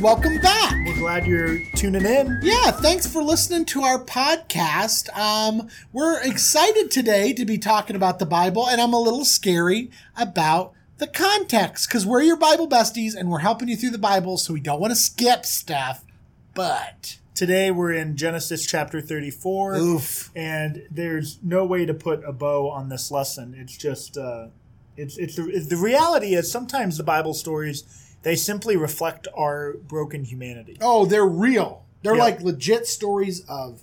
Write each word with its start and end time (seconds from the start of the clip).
welcome 0.00 0.38
back. 0.40 0.74
We're 0.86 0.98
glad 0.98 1.26
you're 1.26 1.58
tuning 1.74 2.04
in. 2.04 2.38
Yeah, 2.42 2.70
thanks 2.70 3.06
for 3.06 3.22
listening 3.22 3.64
to 3.66 3.82
our 3.82 4.02
podcast. 4.02 5.08
Um, 5.16 5.68
we're 5.92 6.20
excited 6.22 6.90
today 6.90 7.32
to 7.32 7.44
be 7.44 7.58
talking 7.58 7.96
about 7.96 8.20
the 8.20 8.26
Bible, 8.26 8.68
and 8.68 8.80
I'm 8.80 8.92
a 8.92 9.00
little 9.00 9.24
scary 9.24 9.90
about 10.16 10.72
the 10.98 11.08
context 11.08 11.88
because 11.88 12.06
we're 12.06 12.22
your 12.22 12.36
Bible 12.36 12.68
besties 12.68 13.16
and 13.16 13.28
we're 13.28 13.40
helping 13.40 13.68
you 13.68 13.76
through 13.76 13.90
the 13.90 13.98
Bible, 13.98 14.36
so 14.36 14.52
we 14.52 14.60
don't 14.60 14.80
want 14.80 14.92
to 14.92 14.96
skip 14.96 15.44
stuff. 15.44 16.04
But 16.54 17.18
Today 17.34 17.70
we're 17.70 17.92
in 17.92 18.16
Genesis 18.16 18.66
chapter 18.66 19.00
34. 19.00 19.76
oof, 19.76 20.30
And 20.34 20.82
there's 20.90 21.38
no 21.42 21.64
way 21.64 21.86
to 21.86 21.94
put 21.94 22.24
a 22.24 22.32
bow 22.32 22.68
on 22.68 22.88
this 22.88 23.12
lesson. 23.12 23.54
It's 23.56 23.76
just, 23.76 24.18
uh, 24.18 24.48
it's, 24.96 25.16
it's, 25.18 25.36
the, 25.36 25.48
it's 25.48 25.68
the 25.68 25.76
reality 25.76 26.34
is 26.34 26.50
sometimes 26.50 26.96
the 26.96 27.04
Bible 27.04 27.34
stories, 27.34 27.84
they 28.22 28.36
simply 28.36 28.76
reflect 28.76 29.28
our 29.36 29.74
broken 29.74 30.24
humanity. 30.24 30.76
oh, 30.80 31.06
they're 31.06 31.26
real. 31.26 31.84
They're 32.02 32.16
Yeah. 32.16 32.22
like 32.22 32.40
legit 32.40 32.86
stories 32.86 33.42
of 33.48 33.80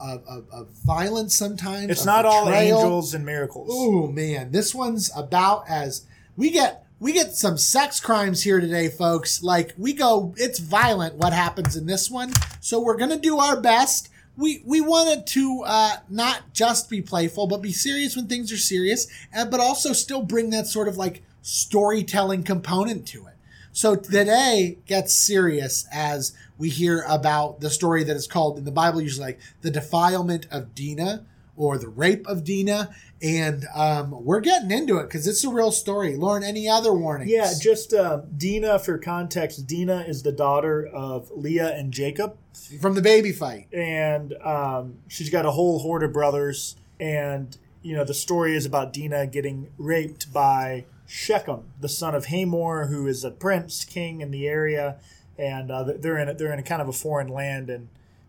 of, 0.00 0.22
of, 0.28 0.44
of 0.52 0.68
violence. 0.86 1.34
Sometimes 1.34 1.90
It's 1.90 2.04
not 2.04 2.24
all 2.24 2.48
angels 2.48 3.14
and 3.14 3.26
miracles. 3.26 3.68
Oh 3.72 4.06
man, 4.06 4.52
this 4.52 4.72
one's 4.74 5.10
about 5.16 5.64
as 5.68 6.02
we 6.36 6.50
get 6.50 6.84
we 7.00 7.12
get 7.12 7.32
some 7.34 7.56
sex 7.58 7.98
crimes 8.00 8.42
here 8.42 8.60
today, 8.60 8.88
folks. 8.88 9.42
Like 9.42 9.74
we 9.76 9.92
go, 9.92 10.34
it's 10.36 10.58
violent 10.60 11.14
what 11.16 11.32
happens 11.32 11.76
in 11.76 11.86
this 11.86 12.08
one. 12.10 12.32
So 12.60 12.80
we're 12.80 12.96
gonna 12.96 13.18
do 13.18 13.38
our 13.38 13.60
best. 13.60 14.08
We 14.36 14.62
we 14.64 14.80
wanted 14.80 15.26
to 15.28 15.62
uh, 15.66 15.96
not 16.08 16.52
just 16.52 16.88
be 16.88 17.02
playful, 17.02 17.48
but 17.48 17.60
be 17.60 17.72
serious 17.72 18.14
when 18.14 18.28
things 18.28 18.52
are 18.52 18.56
serious, 18.56 19.08
and 19.32 19.50
but 19.50 19.58
also 19.58 19.92
still 19.92 20.22
bring 20.22 20.50
that 20.50 20.68
sort 20.68 20.86
of 20.86 20.96
like 20.96 21.22
storytelling 21.42 22.44
component 22.44 23.06
to 23.08 23.26
it. 23.26 23.34
So 23.72 23.94
today 23.96 24.78
gets 24.86 25.14
serious 25.14 25.86
as 25.92 26.32
we 26.56 26.68
hear 26.68 27.04
about 27.08 27.60
the 27.60 27.70
story 27.70 28.02
that 28.04 28.16
is 28.16 28.26
called 28.26 28.58
in 28.58 28.64
the 28.64 28.72
Bible 28.72 29.00
usually 29.00 29.26
like 29.26 29.40
the 29.62 29.70
defilement 29.70 30.46
of 30.50 30.74
Dinah 30.74 31.24
or 31.56 31.76
the 31.76 31.88
rape 31.88 32.24
of 32.28 32.44
Dinah, 32.44 32.88
and 33.20 33.66
um, 33.74 34.24
we're 34.24 34.38
getting 34.38 34.70
into 34.70 34.98
it 34.98 35.04
because 35.04 35.26
it's 35.26 35.42
a 35.42 35.50
real 35.50 35.72
story. 35.72 36.14
Lauren, 36.16 36.44
any 36.44 36.68
other 36.68 36.92
warnings? 36.94 37.28
Yeah, 37.32 37.52
just 37.60 37.92
uh, 37.92 38.20
Dinah, 38.36 38.78
for 38.78 38.96
context, 38.96 39.66
Dinah 39.66 40.04
is 40.06 40.22
the 40.22 40.30
daughter 40.30 40.86
of 40.86 41.32
Leah 41.34 41.74
and 41.76 41.92
Jacob. 41.92 42.36
from 42.80 42.94
the 42.94 43.02
baby 43.02 43.32
fight. 43.32 43.66
and 43.72 44.34
um, 44.44 44.98
she's 45.08 45.30
got 45.30 45.46
a 45.46 45.50
whole 45.50 45.80
horde 45.80 46.04
of 46.04 46.12
brothers. 46.12 46.76
And 47.00 47.56
you 47.82 47.94
know, 47.96 48.04
the 48.04 48.14
story 48.14 48.54
is 48.56 48.64
about 48.64 48.92
Dinah 48.92 49.26
getting 49.26 49.70
raped 49.78 50.32
by 50.32 50.84
Shechem, 51.08 51.72
the 51.80 51.88
son 51.88 52.14
of 52.14 52.26
Hamor, 52.26 52.86
who 52.86 53.06
is 53.06 53.24
a 53.24 53.30
prince, 53.30 53.84
king 53.84 54.20
in 54.20 54.30
the 54.30 54.46
area, 54.46 54.98
and 55.38 55.70
uh, 55.70 55.84
they're 55.98 56.18
in 56.18 56.28
a, 56.28 56.34
they're 56.34 56.52
in 56.52 56.58
a 56.58 56.62
kind 56.62 56.82
of 56.82 56.88
a 56.88 56.92
foreign 56.92 57.28
land, 57.28 57.70
and 57.70 57.88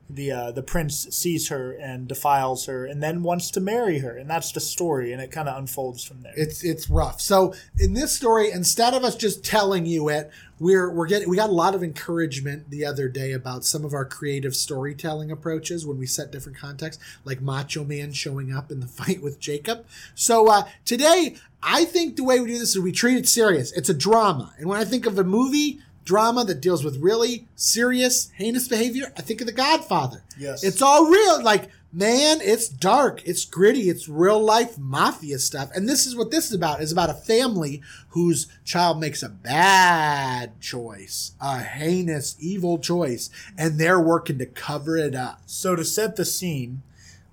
the 0.09 0.31
uh, 0.31 0.51
the 0.51 0.63
prince 0.63 1.07
sees 1.11 1.49
her 1.49 1.71
and 1.73 2.07
defiles 2.07 2.65
her, 2.65 2.85
and 2.85 3.01
then 3.01 3.21
wants 3.21 3.51
to 3.51 3.59
marry 3.59 3.99
her, 3.99 4.17
and 4.17 4.29
that's 4.29 4.51
the 4.51 4.59
story, 4.59 5.13
and 5.13 5.21
it 5.21 5.31
kind 5.31 5.47
of 5.47 5.57
unfolds 5.57 6.03
from 6.03 6.23
there. 6.23 6.33
It's 6.35 6.63
it's 6.63 6.89
rough. 6.89 7.21
So 7.21 7.53
in 7.77 7.93
this 7.93 8.11
story, 8.11 8.49
instead 8.51 8.95
of 8.95 9.03
us 9.03 9.15
just 9.15 9.45
telling 9.45 9.85
you 9.85 10.09
it, 10.09 10.31
we're 10.59 10.89
we're 10.89 11.05
getting 11.05 11.29
we 11.29 11.37
got 11.37 11.49
a 11.49 11.53
lot 11.53 11.75
of 11.75 11.83
encouragement 11.83 12.71
the 12.71 12.85
other 12.85 13.07
day 13.07 13.33
about 13.33 13.63
some 13.65 13.85
of 13.85 13.93
our 13.93 14.05
creative 14.05 14.55
storytelling 14.55 15.31
approaches 15.31 15.85
when 15.85 15.99
we 15.99 16.07
set 16.07 16.31
different 16.31 16.57
contexts, 16.57 17.03
like 17.23 17.39
Macho 17.39 17.83
Man 17.83 18.11
showing 18.11 18.51
up 18.51 18.71
in 18.71 18.79
the 18.79 18.87
fight 18.99 19.21
with 19.21 19.39
Jacob. 19.39 19.85
So 20.15 20.49
uh, 20.49 20.63
today, 20.85 21.35
I 21.61 21.85
think 21.85 22.15
the 22.15 22.23
way 22.23 22.39
we 22.39 22.47
do 22.47 22.57
this 22.57 22.75
is 22.75 22.79
we 22.79 22.91
treat 22.91 23.17
it 23.17 23.27
serious. 23.27 23.71
It's 23.73 23.89
a 23.89 23.93
drama, 23.93 24.53
and 24.57 24.67
when 24.67 24.79
I 24.79 24.85
think 24.85 25.05
of 25.05 25.19
a 25.19 25.23
movie 25.23 25.81
drama 26.09 26.43
that 26.43 26.59
deals 26.59 26.83
with 26.83 26.97
really 26.97 27.45
serious 27.55 28.31
heinous 28.35 28.67
behavior, 28.67 29.13
I 29.15 29.21
think 29.21 29.41
of 29.41 29.45
The 29.47 29.53
Godfather. 29.53 30.23
Yes. 30.39 30.63
it's 30.63 30.81
all 30.81 31.05
real. 31.05 31.43
Like 31.43 31.69
man, 31.93 32.39
it's 32.41 32.67
dark, 32.67 33.21
it's 33.27 33.45
gritty, 33.45 33.89
it's 33.89 34.07
real 34.09 34.39
life 34.43 34.77
mafia 34.77 35.37
stuff. 35.39 35.69
And 35.75 35.87
this 35.89 36.05
is 36.07 36.15
what 36.15 36.29
this 36.31 36.45
is 36.47 36.53
about. 36.53 36.81
It's 36.81 36.91
about 36.91 37.09
a 37.11 37.13
family 37.15 37.81
whose 38.09 38.47
child 38.63 38.99
makes 38.99 39.21
a 39.23 39.29
bad 39.29 40.59
choice, 40.61 41.33
a 41.41 41.59
heinous, 41.59 42.35
evil 42.39 42.77
choice, 42.79 43.29
and 43.57 43.79
they're 43.79 43.99
working 43.99 44.37
to 44.39 44.45
cover 44.47 44.97
it 44.97 45.13
up. 45.15 45.41
so 45.45 45.75
to 45.75 45.83
set 45.85 46.15
the 46.15 46.25
scene, 46.25 46.81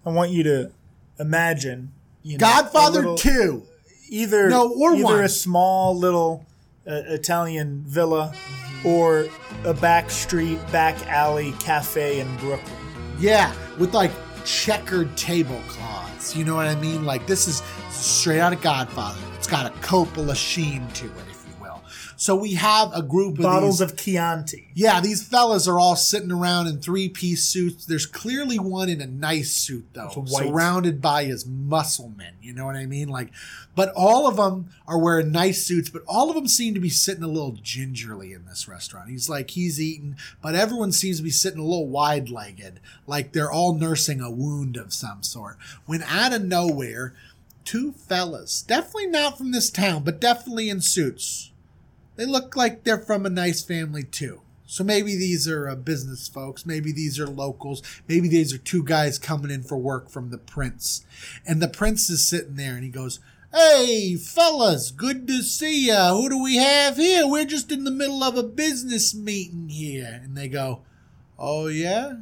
I 0.04 0.10
want 0.10 0.31
you 0.32 0.43
to 0.44 0.70
imagine 1.19 1.93
you 2.22 2.37
know, 2.38 2.47
Godfather 2.47 3.00
little- 3.00 3.19
2. 3.19 3.62
either 4.08 4.48
No, 4.50 4.70
or 4.72 4.94
either 4.94 5.04
one. 5.04 5.25
a 5.25 5.28
small 5.28 5.97
little 5.97 6.44
Italian 6.87 7.83
villa 7.87 8.35
or 8.85 9.27
a 9.65 9.75
back 9.75 10.11
street, 10.11 10.59
back 10.71 10.95
alley 11.09 11.53
cafe 11.61 12.21
in 12.21 12.37
Brooklyn. 12.37 12.77
Yeah, 13.19 13.53
with 13.79 13.95
like 13.95 14.13
checkered 14.45 15.17
tablecloths. 15.17 16.37
You 16.37 16.45
know 16.45 16.55
what 16.55 16.67
I 16.67 16.75
mean? 16.77 17.05
Like 17.05 17.27
this 17.27 17.49
is 17.49 17.63
straight 17.91 18.41
out 18.41 18.53
of 18.53 18.61
Godfather. 18.61 19.19
It's 19.37 19.47
got 19.47 19.67
a 19.67 19.75
Coppola 19.79 20.37
sheen 20.37 20.87
to 20.95 21.07
it. 21.07 21.25
So 22.16 22.34
we 22.34 22.54
have 22.54 22.93
a 22.94 23.03
group 23.03 23.38
of 23.38 23.43
Bottles 23.43 23.78
these, 23.81 23.93
of 23.93 23.97
Chianti. 23.97 24.69
Yeah, 24.75 25.00
these 25.00 25.22
fellas 25.22 25.69
are 25.69 25.78
all 25.78 25.97
sitting 25.97 26.32
around 26.32 26.66
in 26.66 26.81
three 26.81 27.09
piece 27.09 27.44
suits. 27.44 27.84
There's 27.84 28.06
clearly 28.06 28.59
one 28.59 28.88
in 28.88 29.00
a 29.03 29.06
nice 29.06 29.53
suit 29.53 29.87
though, 29.93 30.25
surrounded 30.26 31.03
by 31.03 31.25
his 31.25 31.47
muscle 31.47 32.12
men. 32.16 32.32
You 32.41 32.55
know 32.55 32.65
what 32.65 32.76
I 32.76 32.87
mean? 32.87 33.09
Like, 33.09 33.31
but 33.75 33.93
all 33.94 34.26
of 34.26 34.37
them 34.37 34.71
are 34.88 34.99
wearing 34.99 35.31
nice 35.31 35.65
suits, 35.65 35.91
but 35.91 36.03
all 36.09 36.31
of 36.31 36.34
them 36.34 36.49
seem 36.49 36.72
to 36.75 36.81
be 36.81 36.88
sitting 36.88 37.22
a 37.22 37.28
little 37.28 37.59
gingerly 37.62 38.32
in 38.32 38.47
this 38.47 38.66
restaurant. 38.66 39.10
He's 39.10 39.28
like 39.28 39.50
he's 39.50 39.81
eating, 39.81 40.16
but 40.43 40.55
everyone 40.55 40.93
seems 40.93 41.19
to 41.19 41.22
be 41.22 41.31
sitting 41.31 41.60
a 41.60 41.65
little 41.65 41.88
wide 41.88 42.31
legged, 42.31 42.81
like 43.06 43.32
they're 43.32 43.53
all 43.53 43.75
nursing 43.75 44.22
a 44.22 44.31
wound 44.31 44.78
of 44.78 44.94
some 44.94 45.22
sort. 45.22 45.59
When 45.84 46.03
out 46.05 46.32
of 46.32 46.44
nowhere, 46.44 47.15
two 47.66 47.93
fellas, 47.93 48.62
definitely 48.62 49.09
not 49.09 49.37
from 49.37 49.53
this 49.53 49.69
town, 49.69 50.03
but 50.03 50.21
definitely 50.21 50.71
in 50.71 50.81
suits. 50.81 51.50
They 52.16 52.27
look 52.27 52.56
like 52.56 52.84
they're 52.84 52.99
from 52.99 53.27
a 53.27 53.31
nice 53.31 53.62
family 53.62 54.03
too. 54.03 54.41
So 54.66 54.82
maybe 54.82 55.15
these 55.16 55.47
are 55.47 55.69
uh, 55.69 55.77
business 55.77 56.27
folks. 56.27 56.66
Maybe 56.66 56.91
these 56.93 57.21
are 57.21 57.28
locals. 57.28 57.82
Maybe 58.09 58.28
these 58.28 58.53
are 58.53 58.59
two 58.59 58.82
guys 58.82 59.19
coming 59.19 59.50
in 59.50 59.62
for 59.62 59.78
work 59.78 60.10
from 60.10 60.31
the 60.31 60.38
prince. 60.38 61.05
And 61.47 61.62
the 61.62 61.69
prince 61.69 62.10
is 62.10 62.26
sitting 62.26 62.56
there 62.56 62.75
and 62.75 62.82
he 62.82 62.91
goes, 62.91 63.21
Hey, 63.55 64.16
fellas, 64.16 64.91
good 64.91 65.28
to 65.28 65.43
see 65.43 65.87
ya. 65.87 66.15
Who 66.15 66.28
do 66.28 66.43
we 66.43 66.56
have 66.56 66.97
here? 66.97 67.26
We're 67.26 67.44
just 67.44 67.71
in 67.71 67.84
the 67.84 67.93
middle 67.93 68.25
of 68.25 68.37
a 68.37 68.43
business 68.43 69.15
meeting 69.15 69.69
here. 69.69 70.21
And 70.22 70.37
they 70.37 70.49
go, 70.49 70.82
Oh, 71.38 71.69
yeah? 71.69 72.15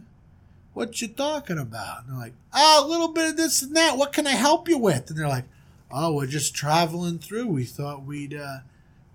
What 0.74 1.00
you 1.00 1.08
talking 1.08 1.58
about? 1.58 2.02
And 2.02 2.10
they're 2.10 2.20
like, 2.20 2.34
Oh, 2.52 2.84
a 2.84 2.88
little 2.88 3.08
bit 3.08 3.30
of 3.30 3.36
this 3.38 3.62
and 3.62 3.74
that. 3.74 3.96
What 3.96 4.12
can 4.12 4.26
I 4.26 4.32
help 4.32 4.68
you 4.68 4.76
with? 4.76 5.08
And 5.08 5.18
they're 5.18 5.28
like, 5.28 5.46
Oh, 5.90 6.12
we're 6.14 6.26
just 6.26 6.54
traveling 6.54 7.18
through. 7.18 7.46
We 7.46 7.64
thought 7.64 8.04
we'd, 8.04 8.34
uh, 8.34 8.58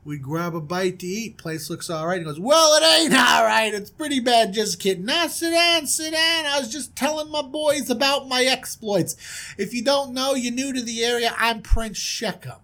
we 0.04 0.18
grab 0.18 0.56
a 0.56 0.62
bite 0.62 1.00
to 1.00 1.08
eat. 1.08 1.38
Place 1.38 1.70
looks 1.70 1.90
all 1.90 2.08
right. 2.08 2.20
He 2.20 2.24
goes, 2.24 2.40
Well, 2.40 2.76
it 2.76 3.02
ain't 3.02 3.14
all 3.14 3.44
right. 3.44 3.74
It's 3.74 3.90
pretty 3.90 4.20
bad. 4.20 4.54
Just 4.54 4.80
kidding. 4.80 5.06
Now 5.06 5.28
sit 5.28 5.52
down, 5.52 5.88
sit 5.88 6.14
down. 6.14 6.46
I 6.46 6.60
was 6.60 6.72
just 6.72 6.96
telling 6.96 7.30
my 7.30 7.42
boys 7.42 7.90
about 7.90 8.28
my 8.28 8.44
exploits. 8.44 9.16
If 9.58 9.74
you 9.74 9.84
don't 9.84 10.14
know, 10.14 10.34
you're 10.36 10.54
new 10.54 10.74
to 10.74 10.82
the 10.82 11.04
area. 11.04 11.34
I'm 11.38 11.62
Prince 11.62 11.98
Shechem, 11.98 12.60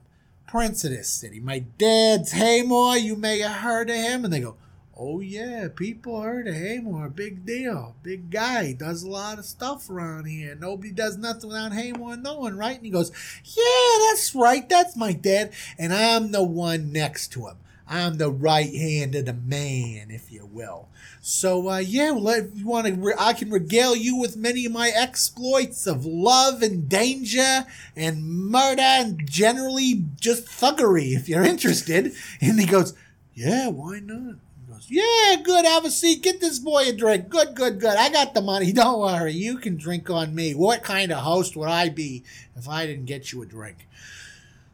Prince 0.48 0.84
of 0.86 0.92
this 0.92 1.10
city. 1.10 1.40
My 1.40 1.60
dad's 1.60 2.32
Hamor. 2.32 2.98
You 2.98 3.16
may 3.16 3.40
have 3.40 3.62
heard 3.62 3.90
of 3.90 3.96
him. 3.96 4.24
And 4.24 4.34
they 4.34 4.40
go, 4.40 4.56
Oh, 4.98 5.20
yeah. 5.20 5.68
People 5.76 6.22
heard 6.22 6.48
of 6.48 6.56
Hamor. 6.56 7.10
Big 7.10 7.46
deal. 7.46 7.96
Big 8.02 8.30
guy. 8.32 8.72
Does 8.72 9.04
a 9.04 9.10
lot 9.10 9.40
of 9.40 9.46
stuff 9.46 9.90
around 9.90 10.26
here. 10.26 10.56
Nobody 10.56 10.92
does 10.92 11.18
nothing 11.18 11.50
without 11.50 11.74
Hamor 11.74 12.16
knowing, 12.16 12.56
right? 12.56 12.78
And 12.78 12.86
he 12.86 12.92
goes, 12.92 13.12
Yeah, 13.44 14.08
that's 14.08 14.34
right. 14.34 14.68
That's 14.70 14.96
my 14.96 15.12
dad. 15.12 15.52
And 15.78 15.94
I'm 15.94 16.32
the 16.32 16.44
one 16.44 16.94
next 16.94 17.34
to 17.34 17.48
him. 17.48 17.58
I'm 17.88 18.18
the 18.18 18.32
right 18.32 18.74
hand 18.74 19.14
of 19.16 19.26
the 19.26 19.34
man, 19.34 20.10
if 20.10 20.32
you 20.32 20.46
will. 20.46 20.88
So, 21.22 21.70
uh, 21.70 21.78
yeah, 21.78 22.12
well, 22.12 22.30
if 22.30 22.56
you 22.56 22.66
want 22.66 22.88
to, 22.88 22.94
re- 22.94 23.14
I 23.20 23.34
can 23.34 23.52
regale 23.52 23.96
you 23.96 24.16
with 24.16 24.38
many 24.38 24.66
of 24.66 24.72
my 24.72 24.92
exploits 24.96 25.86
of 25.86 26.06
love 26.06 26.64
and 26.64 26.90
danger 26.90 27.66
and 27.96 28.24
murder 28.26 28.82
and 28.82 29.28
generally 29.30 30.06
just 30.20 30.46
thuggery, 30.46 31.16
if 31.16 31.28
you're 31.28 31.44
interested. 31.54 32.14
And 32.40 32.60
he 32.60 32.66
goes, 32.66 32.94
Yeah, 33.34 33.68
why 33.68 34.00
not? 34.00 34.38
Goes, 34.76 34.88
Yeah, 34.90 35.42
good. 35.44 35.66
Have 35.66 35.86
a 35.86 35.92
seat. 35.92 36.22
Get 36.22 36.40
this 36.42 36.60
boy 36.60 36.90
a 36.90 36.94
drink. 36.94 37.30
Good, 37.30 37.56
good, 37.56 37.80
good. 37.80 37.96
I 37.98 38.10
got 38.10 38.34
the 38.34 38.42
money. 38.42 38.72
Don't 38.74 39.00
worry. 39.00 39.32
You 39.34 39.58
can 39.58 39.78
drink 39.78 40.10
on 40.10 40.36
me. 40.36 40.54
What 40.54 40.84
kind 40.84 41.12
of 41.12 41.20
host 41.20 41.56
would 41.56 41.70
I 41.70 41.90
be 41.90 42.24
if 42.56 42.68
I 42.68 42.86
didn't 42.86 43.06
get 43.06 43.32
you 43.32 43.42
a 43.42 43.46
drink? 43.46 43.88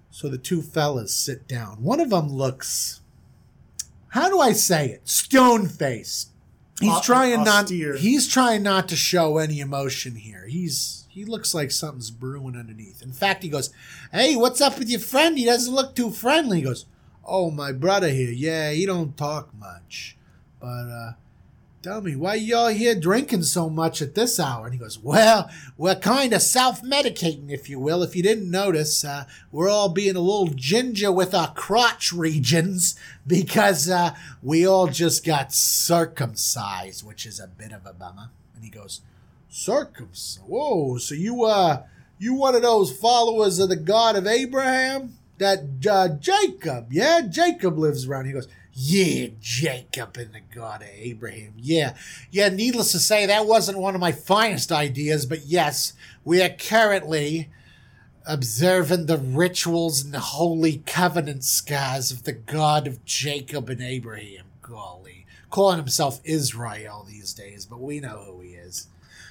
So 0.09 0.27
the 0.27 0.37
two 0.37 0.61
fellas 0.61 1.13
sit 1.13 1.47
down. 1.47 1.83
One 1.83 1.99
of 1.99 2.09
them 2.09 2.29
looks, 2.29 3.01
how 4.09 4.29
do 4.29 4.39
I 4.39 4.51
say 4.51 4.89
it? 4.89 5.07
Stone 5.07 5.67
faced. 5.67 6.29
He's 6.79 6.91
Au- 6.91 7.01
trying 7.01 7.47
austere. 7.47 7.93
not. 7.93 8.01
He's 8.01 8.27
trying 8.27 8.63
not 8.63 8.89
to 8.89 8.95
show 8.95 9.37
any 9.37 9.59
emotion 9.59 10.15
here. 10.15 10.47
He's 10.47 11.05
he 11.09 11.25
looks 11.25 11.53
like 11.53 11.69
something's 11.71 12.09
brewing 12.09 12.55
underneath. 12.55 13.01
In 13.01 13.11
fact, 13.11 13.43
he 13.43 13.49
goes, 13.49 13.69
"Hey, 14.11 14.35
what's 14.35 14.61
up 14.61 14.79
with 14.79 14.89
your 14.89 14.99
friend? 14.99 15.37
He 15.37 15.45
doesn't 15.45 15.73
look 15.73 15.95
too 15.95 16.09
friendly." 16.09 16.57
He 16.57 16.63
goes, 16.63 16.85
"Oh, 17.23 17.51
my 17.51 17.71
brother 17.71 18.09
here. 18.09 18.31
Yeah, 18.31 18.71
he 18.71 18.85
don't 18.85 19.15
talk 19.17 19.53
much, 19.53 20.17
But 20.59 20.67
uh, 20.67 21.13
tell 21.81 22.01
me, 22.01 22.15
why 22.15 22.35
y'all 22.35 22.67
here 22.67 22.93
drinking 22.93 23.43
so 23.43 23.69
much 23.69 24.01
at 24.01 24.13
this 24.15 24.39
hour? 24.39 24.65
And 24.65 24.73
he 24.73 24.79
goes, 24.79 24.99
Well, 24.99 25.49
we're 25.77 25.95
kind 25.95 26.33
of 26.33 26.41
self 26.41 26.81
medicating, 26.81 27.49
if 27.49 27.69
you 27.69 27.79
will. 27.79 28.03
If 28.03 28.15
you 28.15 28.23
didn't 28.23 28.49
notice, 28.49 29.03
uh, 29.03 29.25
we're 29.51 29.69
all 29.69 29.89
being 29.89 30.15
a 30.15 30.21
little 30.21 30.49
ginger 30.53 31.11
with 31.11 31.33
our 31.33 31.53
crotch 31.53 32.11
regions 32.13 32.95
because 33.27 33.89
uh, 33.89 34.15
we 34.41 34.65
all 34.65 34.87
just 34.87 35.25
got 35.25 35.53
circumcised, 35.53 37.05
which 37.05 37.25
is 37.25 37.39
a 37.39 37.47
bit 37.47 37.71
of 37.71 37.85
a 37.85 37.93
bummer. 37.93 38.29
And 38.55 38.63
he 38.63 38.69
goes, 38.69 39.01
Circumcised? 39.49 40.47
Whoa, 40.47 40.97
so 40.97 41.15
you, 41.15 41.43
uh, 41.43 41.83
you 42.17 42.33
one 42.33 42.55
of 42.55 42.61
those 42.61 42.95
followers 42.95 43.59
of 43.59 43.69
the 43.69 43.75
God 43.75 44.15
of 44.15 44.27
Abraham? 44.27 45.17
That 45.41 45.87
uh, 45.89 46.09
Jacob, 46.19 46.93
yeah, 46.93 47.21
Jacob 47.21 47.79
lives 47.79 48.07
around. 48.07 48.27
He 48.27 48.31
goes, 48.31 48.47
yeah, 48.73 49.29
Jacob 49.39 50.15
and 50.17 50.35
the 50.35 50.41
God 50.53 50.83
of 50.83 50.89
Abraham. 50.93 51.53
Yeah, 51.57 51.95
yeah. 52.29 52.49
Needless 52.49 52.91
to 52.91 52.99
say, 52.99 53.25
that 53.25 53.47
wasn't 53.47 53.79
one 53.79 53.95
of 53.95 54.01
my 54.01 54.11
finest 54.11 54.71
ideas, 54.71 55.25
but 55.25 55.45
yes, 55.45 55.93
we 56.23 56.43
are 56.43 56.49
currently 56.49 57.49
observing 58.27 59.07
the 59.07 59.17
rituals 59.17 60.03
and 60.03 60.13
the 60.13 60.19
holy 60.19 60.83
covenant 60.85 61.43
scars 61.43 62.11
of 62.11 62.23
the 62.23 62.33
God 62.33 62.85
of 62.85 63.03
Jacob 63.03 63.67
and 63.67 63.81
Abraham. 63.81 64.45
Golly, 64.61 65.25
calling 65.49 65.79
himself 65.79 66.21
Israel 66.23 67.03
these 67.09 67.33
days, 67.33 67.65
but 67.65 67.81
we 67.81 67.99
know 67.99 68.25
who 68.27 68.41
he 68.41 68.49
is. 68.49 68.89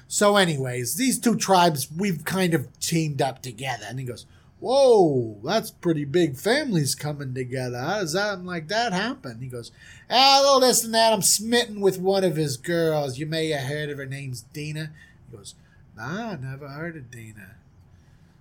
So, 0.09 0.37
anyways, 0.37 0.97
these 0.97 1.21
two 1.21 1.37
tribes, 1.37 1.87
we've 1.97 2.25
kind 2.25 2.53
of 2.53 2.67
teamed 2.81 3.23
up 3.23 3.43
together. 3.43 3.85
And 3.89 4.01
he 4.01 4.05
goes, 4.05 4.27
Whoa, 4.61 5.39
that's 5.43 5.71
pretty 5.71 6.05
big 6.05 6.37
families 6.37 6.95
coming 6.95 7.33
together. 7.35 7.79
How 7.79 8.01
does 8.01 8.13
something 8.13 8.47
like 8.47 8.69
that 8.69 8.93
happen? 8.93 9.41
He 9.41 9.47
goes, 9.47 9.73
Ah, 10.11 10.41
little 10.43 10.61
this 10.61 10.85
and 10.85 10.95
that. 10.95 11.15
I'm 11.15 11.23
smitten 11.23 11.81
with 11.81 11.99
one 11.99 12.25
of 12.25 12.37
his 12.37 12.59
girls. 12.59 13.19
You 13.19 13.25
may 13.25 13.49
have 13.51 13.67
heard 13.69 13.89
of 13.89 13.97
her. 13.97 14.07
Name's 14.07 14.43
Dinah. 14.43 14.91
He 15.31 15.37
goes, 15.37 15.55
Nah, 15.97 16.37
never 16.37 16.69
heard 16.69 16.97
of 16.97 17.11
Dinah. 17.11 17.57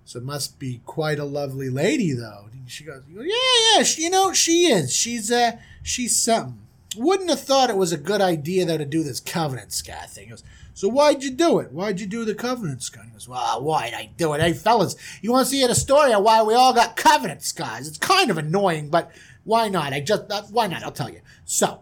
So 0.04 0.19
it 0.19 0.25
must 0.25 0.60
be 0.60 0.81
quite 0.86 1.19
a 1.19 1.24
lovely 1.24 1.69
lady, 1.69 2.12
though. 2.12 2.45
She 2.68 2.83
goes, 2.83 3.04
Yeah, 3.10 3.33
yeah, 3.77 3.83
she, 3.83 4.04
you 4.04 4.10
know, 4.10 4.33
she 4.33 4.66
is. 4.66 4.94
She's, 4.94 5.31
uh, 5.31 5.54
she's 5.83 6.18
something. 6.18 6.60
Wouldn't 6.98 7.30
have 7.30 7.42
thought 7.42 7.69
it 7.69 7.77
was 7.77 7.94
a 7.94 7.98
good 7.98 8.19
idea, 8.19 8.66
though, 8.66 8.77
to 8.77 8.86
do 8.86 9.04
this 9.04 9.19
covenant 9.19 9.71
sky 9.71 10.06
thing. 10.07 10.25
He 10.25 10.30
goes, 10.31 10.44
so 10.79 10.87
why'd 10.87 11.23
you 11.23 11.31
do 11.31 11.59
it? 11.59 11.73
Why'd 11.73 11.99
you 11.99 12.07
do 12.07 12.23
the 12.23 12.33
covenant 12.33 12.83
sky? 12.83 13.01
He 13.03 13.11
goes, 13.11 13.27
well, 13.27 13.61
why'd 13.61 13.93
I 13.93 14.11
do 14.15 14.31
it? 14.31 14.39
Hey, 14.39 14.53
fellas, 14.53 14.95
you 15.21 15.29
want 15.29 15.45
to 15.45 15.51
see 15.51 15.67
the 15.67 15.75
story 15.75 16.13
of 16.13 16.23
why 16.23 16.41
we 16.41 16.53
all 16.53 16.71
got 16.71 16.95
covenant 16.95 17.43
skies? 17.43 17.85
It's 17.85 17.97
kind 17.97 18.31
of 18.31 18.37
annoying, 18.37 18.89
but 18.89 19.11
why 19.43 19.67
not? 19.67 19.91
I 19.91 19.99
just, 19.99 20.31
uh, 20.31 20.43
why 20.43 20.67
not? 20.67 20.83
I'll 20.83 20.93
tell 20.93 21.09
you. 21.09 21.19
So, 21.43 21.81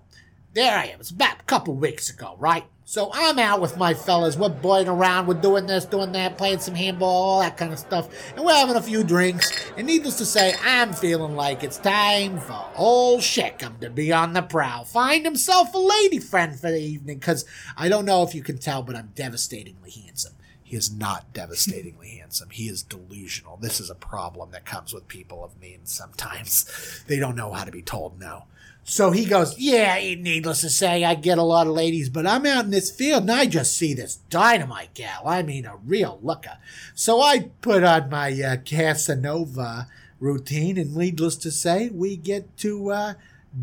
there 0.53 0.75
I 0.75 0.85
am. 0.85 0.99
It's 0.99 1.11
about 1.11 1.41
a 1.41 1.43
couple 1.43 1.75
weeks 1.75 2.09
ago, 2.09 2.37
right? 2.39 2.65
So 2.89 3.11
I'm 3.13 3.37
out 3.37 3.59
with 3.59 3.75
my 3.75 3.93
fellas. 3.93 4.37
We're 4.37 4.47
boying 4.47 4.87
around. 4.87 5.27
We're 5.27 5.33
doing 5.33 5.65
this, 5.65 5.83
doing 5.83 6.13
that, 6.13 6.37
playing 6.37 6.59
some 6.59 6.73
handball, 6.73 7.09
all 7.09 7.39
that 7.41 7.57
kind 7.57 7.73
of 7.73 7.79
stuff. 7.79 8.07
And 8.33 8.45
we're 8.45 8.55
having 8.55 8.77
a 8.77 8.81
few 8.81 9.03
drinks. 9.03 9.51
And 9.75 9.87
needless 9.87 10.17
to 10.19 10.25
say, 10.25 10.55
I'm 10.63 10.93
feeling 10.93 11.35
like 11.35 11.65
it's 11.65 11.79
time 11.79 12.39
for 12.39 12.65
old 12.77 13.23
Shechem 13.23 13.75
to 13.81 13.89
be 13.89 14.13
on 14.13 14.31
the 14.31 14.41
prowl. 14.41 14.85
Find 14.85 15.25
himself 15.25 15.73
a 15.73 15.77
lady 15.77 16.19
friend 16.19 16.57
for 16.57 16.71
the 16.71 16.79
evening. 16.79 17.17
Because 17.17 17.43
I 17.75 17.89
don't 17.89 18.05
know 18.05 18.23
if 18.23 18.33
you 18.33 18.41
can 18.41 18.57
tell, 18.57 18.83
but 18.83 18.95
I'm 18.95 19.11
devastatingly 19.15 19.91
handsome. 19.91 20.35
He 20.63 20.77
is 20.77 20.89
not 20.89 21.33
devastatingly 21.33 22.07
handsome. 22.19 22.51
He 22.51 22.69
is 22.69 22.83
delusional. 22.83 23.57
This 23.57 23.81
is 23.81 23.89
a 23.89 23.95
problem 23.95 24.51
that 24.51 24.63
comes 24.65 24.93
with 24.93 25.09
people 25.09 25.43
of 25.43 25.59
means 25.59 25.91
sometimes. 25.91 27.03
They 27.07 27.19
don't 27.19 27.35
know 27.35 27.51
how 27.51 27.65
to 27.65 27.71
be 27.71 27.81
told 27.81 28.17
no. 28.17 28.45
So 28.89 29.11
he 29.11 29.25
goes, 29.25 29.59
Yeah, 29.59 29.95
needless 30.15 30.61
to 30.61 30.69
say, 30.69 31.03
I 31.03 31.13
get 31.15 31.37
a 31.37 31.43
lot 31.43 31.67
of 31.67 31.73
ladies, 31.73 32.09
but 32.09 32.25
I'm 32.25 32.45
out 32.45 32.63
in 32.63 32.71
this 32.71 32.89
field 32.89 33.23
and 33.23 33.31
I 33.31 33.45
just 33.45 33.75
see 33.75 33.93
this 33.93 34.15
dynamite 34.29 34.93
gal. 34.93 35.23
I 35.27 35.43
mean, 35.43 35.65
a 35.65 35.75
real 35.75 36.19
looker. 36.23 36.57
So 36.95 37.21
I 37.21 37.49
put 37.59 37.83
on 37.83 38.09
my 38.09 38.31
uh, 38.41 38.55
Casanova 38.63 39.87
routine, 40.21 40.77
and 40.77 40.95
needless 40.95 41.35
to 41.35 41.51
say, 41.51 41.89
we 41.89 42.15
get 42.15 42.55
to 42.59 42.91
uh, 42.91 43.13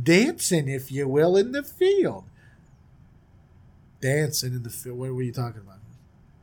dancing, 0.02 0.68
if 0.68 0.92
you 0.92 1.08
will, 1.08 1.38
in 1.38 1.52
the 1.52 1.62
field. 1.62 2.24
Dancing 4.02 4.52
in 4.52 4.62
the 4.62 4.68
field? 4.68 4.98
What 4.98 5.14
were 5.14 5.22
you 5.22 5.32
talking 5.32 5.62
about? 5.62 5.78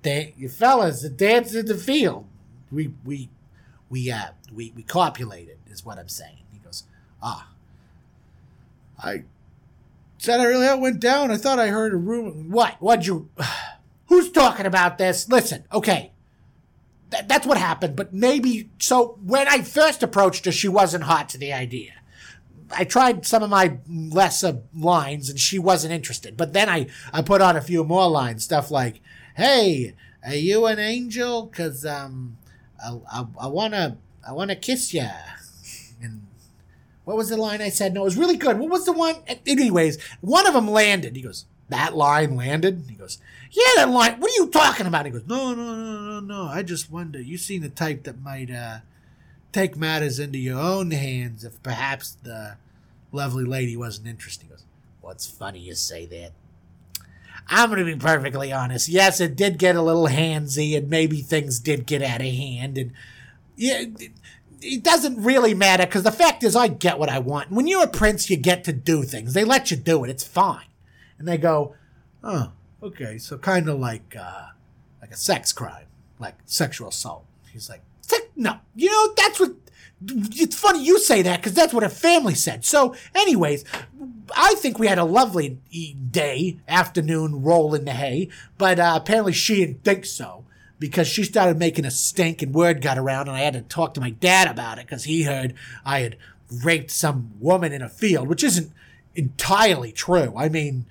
Da- 0.02 0.34
you 0.36 0.50
fellas, 0.50 1.08
dance 1.08 1.54
in 1.54 1.68
the 1.68 1.78
field. 1.78 2.26
We, 2.72 2.94
we, 3.06 3.30
we, 3.92 4.12
uh, 4.12 4.30
we, 4.52 4.74
we 4.76 4.82
copulated, 4.82 5.60
is 5.70 5.86
what 5.86 6.00
I'm 6.00 6.10
saying. 6.10 6.40
He 6.52 6.58
goes, 6.58 6.86
Ah 7.22 7.52
I 9.04 9.24
said 10.18 10.40
I 10.40 10.46
really 10.46 10.80
went 10.80 11.00
down. 11.00 11.32
I 11.32 11.38
thought 11.38 11.60
I 11.60 11.68
heard 11.68 11.94
a 11.94 11.98
rumor. 11.98 12.32
What? 12.32 12.76
What'd 12.80 13.06
you? 13.06 13.30
Who's 14.08 14.32
talking 14.32 14.66
about 14.66 14.98
this? 14.98 15.30
Listen, 15.30 15.64
okay. 15.72 16.12
Th- 17.12 17.24
that's 17.28 17.48
what 17.48 17.58
happened, 17.58 17.96
but 17.96 18.14
maybe. 18.14 18.70
So 18.80 19.18
when 19.24 19.48
I 19.48 19.62
first 19.62 20.04
approached 20.04 20.46
her, 20.46 20.52
she 20.52 20.68
wasn't 20.68 21.06
hot 21.06 21.30
to 21.30 21.38
the 21.38 21.54
idea. 21.54 21.94
I 22.74 22.84
tried 22.86 23.26
some 23.26 23.44
of 23.44 23.50
my 23.50 23.78
lesser 23.88 24.62
lines 24.74 25.30
and 25.30 25.40
she 25.40 25.60
wasn't 25.60 25.94
interested. 25.94 26.38
But 26.38 26.54
then 26.54 26.70
I, 26.70 26.88
I 27.12 27.22
put 27.22 27.42
on 27.42 27.58
a 27.58 27.62
few 27.62 27.84
more 27.84 28.10
lines, 28.10 28.44
stuff 28.44 28.72
like, 28.72 29.02
hey, 29.36 29.96
are 30.26 30.36
you 30.36 30.66
an 30.66 30.80
angel? 30.80 31.48
Cause, 31.48 31.86
um, 31.86 32.38
I, 32.84 32.98
I, 33.12 33.26
I 33.42 33.48
wanna, 33.48 33.98
I 34.28 34.32
wanna 34.32 34.56
kiss 34.56 34.94
ya. 34.94 35.10
And 36.02 36.28
what 37.04 37.18
was 37.18 37.30
the 37.30 37.38
line 37.38 37.62
I 37.62 37.70
said? 37.70 37.94
No, 37.94 38.02
it 38.02 38.06
was 38.06 38.18
really 38.18 38.38
good. 38.38 38.60
What 38.60 38.70
was 38.70 38.86
the 38.86 38.92
one? 38.92 39.16
Anyways, 39.46 40.02
one 40.22 40.48
of 40.48 40.54
them 40.54 40.70
landed. 40.70 41.16
He 41.16 41.22
goes, 41.22 41.46
that 41.70 41.96
line 41.96 42.36
landed? 42.36 42.86
He 42.90 42.96
goes, 42.96 43.20
yeah, 43.52 43.64
that 43.78 43.90
line. 43.90 44.20
What 44.20 44.32
are 44.32 44.36
you 44.36 44.50
talking 44.50 44.86
about? 44.86 45.06
He 45.06 45.12
goes, 45.12 45.26
no, 45.26 45.54
no, 45.54 45.76
no, 45.76 46.00
no, 46.00 46.20
no. 46.20 46.44
I 46.46 46.64
just 46.64 46.92
wonder. 46.92 47.20
You 47.20 47.38
seem 47.38 47.62
the 47.62 47.70
type 47.70 48.04
that 48.04 48.22
might 48.22 48.52
uh, 48.52 48.80
take 49.52 49.76
matters 49.76 50.20
into 50.20 50.38
your 50.38 50.60
own 50.60 50.92
hands 50.92 51.44
if 51.44 51.62
perhaps 51.64 52.18
the 52.24 52.58
lovely 53.12 53.46
lady 53.46 53.76
wasn't 53.76 54.08
interested. 54.08 54.44
He 54.44 54.50
goes, 54.50 54.64
what's 55.02 55.26
funny 55.26 55.60
you 55.60 55.76
say 55.76 56.06
that? 56.08 56.34
I'm 57.48 57.70
going 57.70 57.80
to 57.80 57.86
be 57.86 57.96
perfectly 57.96 58.54
honest. 58.54 58.88
Yes, 58.88 59.20
it 59.20 59.36
did 59.36 59.58
get 59.58 59.76
a 59.76 59.82
little 59.82 60.08
handsy, 60.08 60.78
and 60.78 60.90
maybe 60.90 61.22
things 61.22 61.60
did 61.60 61.86
get 61.86 62.02
out 62.02 62.22
of 62.22 62.28
hand, 62.28 62.78
and 62.78 62.92
yeah, 63.58 63.84
it 64.62 64.84
doesn't 64.84 65.22
really 65.22 65.54
matter 65.54 65.86
because 65.86 66.04
the 66.04 66.12
fact 66.12 66.44
is, 66.44 66.56
I 66.56 66.68
get 66.68 67.00
what 67.00 67.10
I 67.10 67.20
want. 67.20 67.52
When 67.52 67.68
you're 67.68 67.84
a 67.84 67.90
prince, 67.90 68.30
you 68.30 68.38
get 68.38 68.64
to 68.66 68.74
do 68.74 69.04
things. 69.04 69.34
They 69.34 69.44
let 69.44 69.72
you 69.72 69.78
do 69.78 70.04
it. 70.04 70.10
It's 70.10 70.24
fine. 70.24 70.66
And 71.18 71.28
they 71.28 71.38
go, 71.38 71.76
oh, 72.24 72.52
okay, 72.82 73.18
so 73.18 73.38
kind 73.38 73.68
of 73.70 73.80
like 73.80 74.16
uh, 74.20 74.48
like 75.02 75.12
a 75.12 75.18
sex 75.18 75.52
crime, 75.52 75.86
like 76.20 76.36
sexual 76.46 76.90
assault. 76.90 77.26
He's 77.52 77.70
like, 77.70 77.82
no, 78.36 78.58
you 78.76 78.90
know 78.90 79.14
that's 79.16 79.40
what. 79.40 79.54
It's 80.04 80.56
funny 80.56 80.84
you 80.84 80.98
say 80.98 81.22
that 81.22 81.38
because 81.42 81.54
that's 81.54 81.76
what 81.76 81.84
her 81.84 81.90
family 81.90 82.34
said. 82.34 82.66
So, 82.66 82.96
anyways, 83.14 83.64
I 84.36 84.56
think 84.56 84.80
we 84.80 84.88
had 84.88 84.98
a 84.98 85.04
lovely 85.04 85.60
day, 86.10 86.58
afternoon, 86.68 87.44
roll 87.44 87.76
in 87.76 87.86
the 87.86 87.92
hay, 87.92 88.30
but 88.58 88.80
uh, 88.80 88.94
apparently 88.96 89.34
she 89.34 89.58
didn't 89.58 89.84
think 89.84 90.06
so 90.06 90.46
because 90.82 91.08
she 91.08 91.24
started 91.24 91.60
making 91.60 91.86
a 91.86 91.92
stink 91.92 92.42
and 92.42 92.56
word 92.56 92.82
got 92.82 92.98
around 92.98 93.28
and 93.28 93.38
I 93.38 93.42
had 93.42 93.54
to 93.54 93.62
talk 93.62 93.94
to 93.94 94.02
my 94.02 94.10
dad 94.10 94.48
about 94.48 94.80
it 94.80 94.88
because 94.88 95.04
he 95.04 95.24
heard 95.24 95.54
I 95.86 96.00
had 96.00 96.18
raped 96.64 96.90
some 96.90 97.34
woman 97.40 97.72
in 97.72 97.84
a 97.84 97.88
field, 97.88 98.28
which 98.28 98.44
isn't 98.44 98.74
entirely 99.14 99.92
true. 99.92 100.34
I 100.36 100.50
mean, 100.50 100.88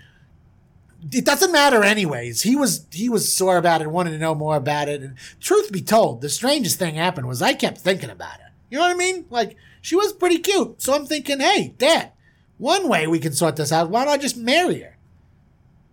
it 1.11 1.25
doesn't 1.25 1.51
matter 1.51 1.83
anyways. 1.83 2.43
He 2.43 2.55
was 2.55 2.87
he 2.93 3.09
was 3.09 3.33
sore 3.33 3.57
about 3.57 3.83
it, 3.83 3.91
wanted 3.91 4.13
to 4.13 4.19
know 4.19 4.33
more 4.33 4.55
about 4.55 4.89
it. 4.89 5.03
And 5.03 5.17
truth 5.41 5.73
be 5.73 5.83
told, 5.83 6.21
the 6.21 6.29
strangest 6.29 6.79
thing 6.79 6.95
happened 6.95 7.27
was 7.27 7.43
I 7.43 7.55
kept 7.55 7.79
thinking 7.79 8.11
about 8.11 8.37
it. 8.37 8.53
You 8.71 8.79
know 8.79 8.85
what 8.85 8.95
I 8.95 8.97
mean? 8.97 9.27
Like 9.29 9.57
she 9.83 9.97
was 9.97 10.13
pretty 10.13 10.39
cute. 10.39 10.81
So 10.81 10.95
I'm 10.95 11.07
thinking, 11.07 11.41
hey, 11.41 11.75
Dad, 11.79 12.13
one 12.59 12.89
way 12.89 13.09
we 13.09 13.19
can 13.19 13.33
sort 13.33 13.57
this 13.57 13.73
out, 13.73 13.91
why 13.91 14.05
don't 14.05 14.15
I 14.15 14.19
just 14.19 14.37
marry 14.37 14.83
her? 14.83 14.97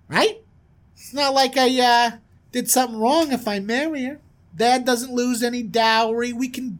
Right? 0.07 0.43
It's 0.95 1.15
not 1.15 1.33
like 1.33 1.57
I 1.57 1.79
uh 1.79 2.17
did 2.51 2.69
something 2.69 2.99
wrong 2.99 3.31
if 3.31 3.47
I 3.47 3.59
marry 3.59 4.05
her. 4.05 4.19
Dad 4.55 4.85
doesn't 4.85 5.13
lose 5.13 5.43
any 5.43 5.61
dowry. 5.63 6.33
We 6.33 6.49
can 6.49 6.79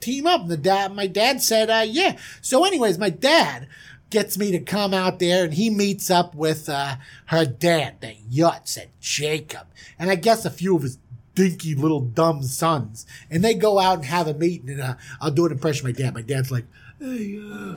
team 0.00 0.26
up. 0.26 0.46
The 0.46 0.56
dad, 0.56 0.94
my 0.94 1.06
dad 1.06 1.40
said, 1.42 1.70
uh, 1.70 1.84
yeah. 1.86 2.18
So, 2.42 2.64
anyways, 2.64 2.98
my 2.98 3.08
dad 3.10 3.66
gets 4.10 4.38
me 4.38 4.52
to 4.52 4.60
come 4.60 4.94
out 4.94 5.18
there 5.18 5.44
and 5.44 5.54
he 5.54 5.70
meets 5.70 6.10
up 6.10 6.34
with 6.34 6.68
uh, 6.68 6.96
her 7.26 7.44
dad, 7.44 8.00
the 8.00 8.16
Yutz 8.30 8.78
at 8.78 8.88
Jacob, 9.00 9.66
and 9.98 10.10
I 10.10 10.14
guess 10.14 10.44
a 10.44 10.50
few 10.50 10.76
of 10.76 10.82
his 10.82 10.98
dinky 11.34 11.74
little 11.74 12.00
dumb 12.00 12.42
sons. 12.42 13.06
And 13.30 13.42
they 13.42 13.54
go 13.54 13.78
out 13.78 13.96
and 13.96 14.04
have 14.04 14.28
a 14.28 14.34
meeting, 14.34 14.70
and 14.70 14.80
uh, 14.80 14.94
I'll 15.20 15.30
do 15.30 15.46
an 15.46 15.52
impression 15.52 15.88
of 15.88 15.96
my 15.96 16.02
dad. 16.02 16.14
My 16.14 16.22
dad's 16.22 16.52
like, 16.52 16.66
hey, 17.00 17.40
uh, 17.42 17.76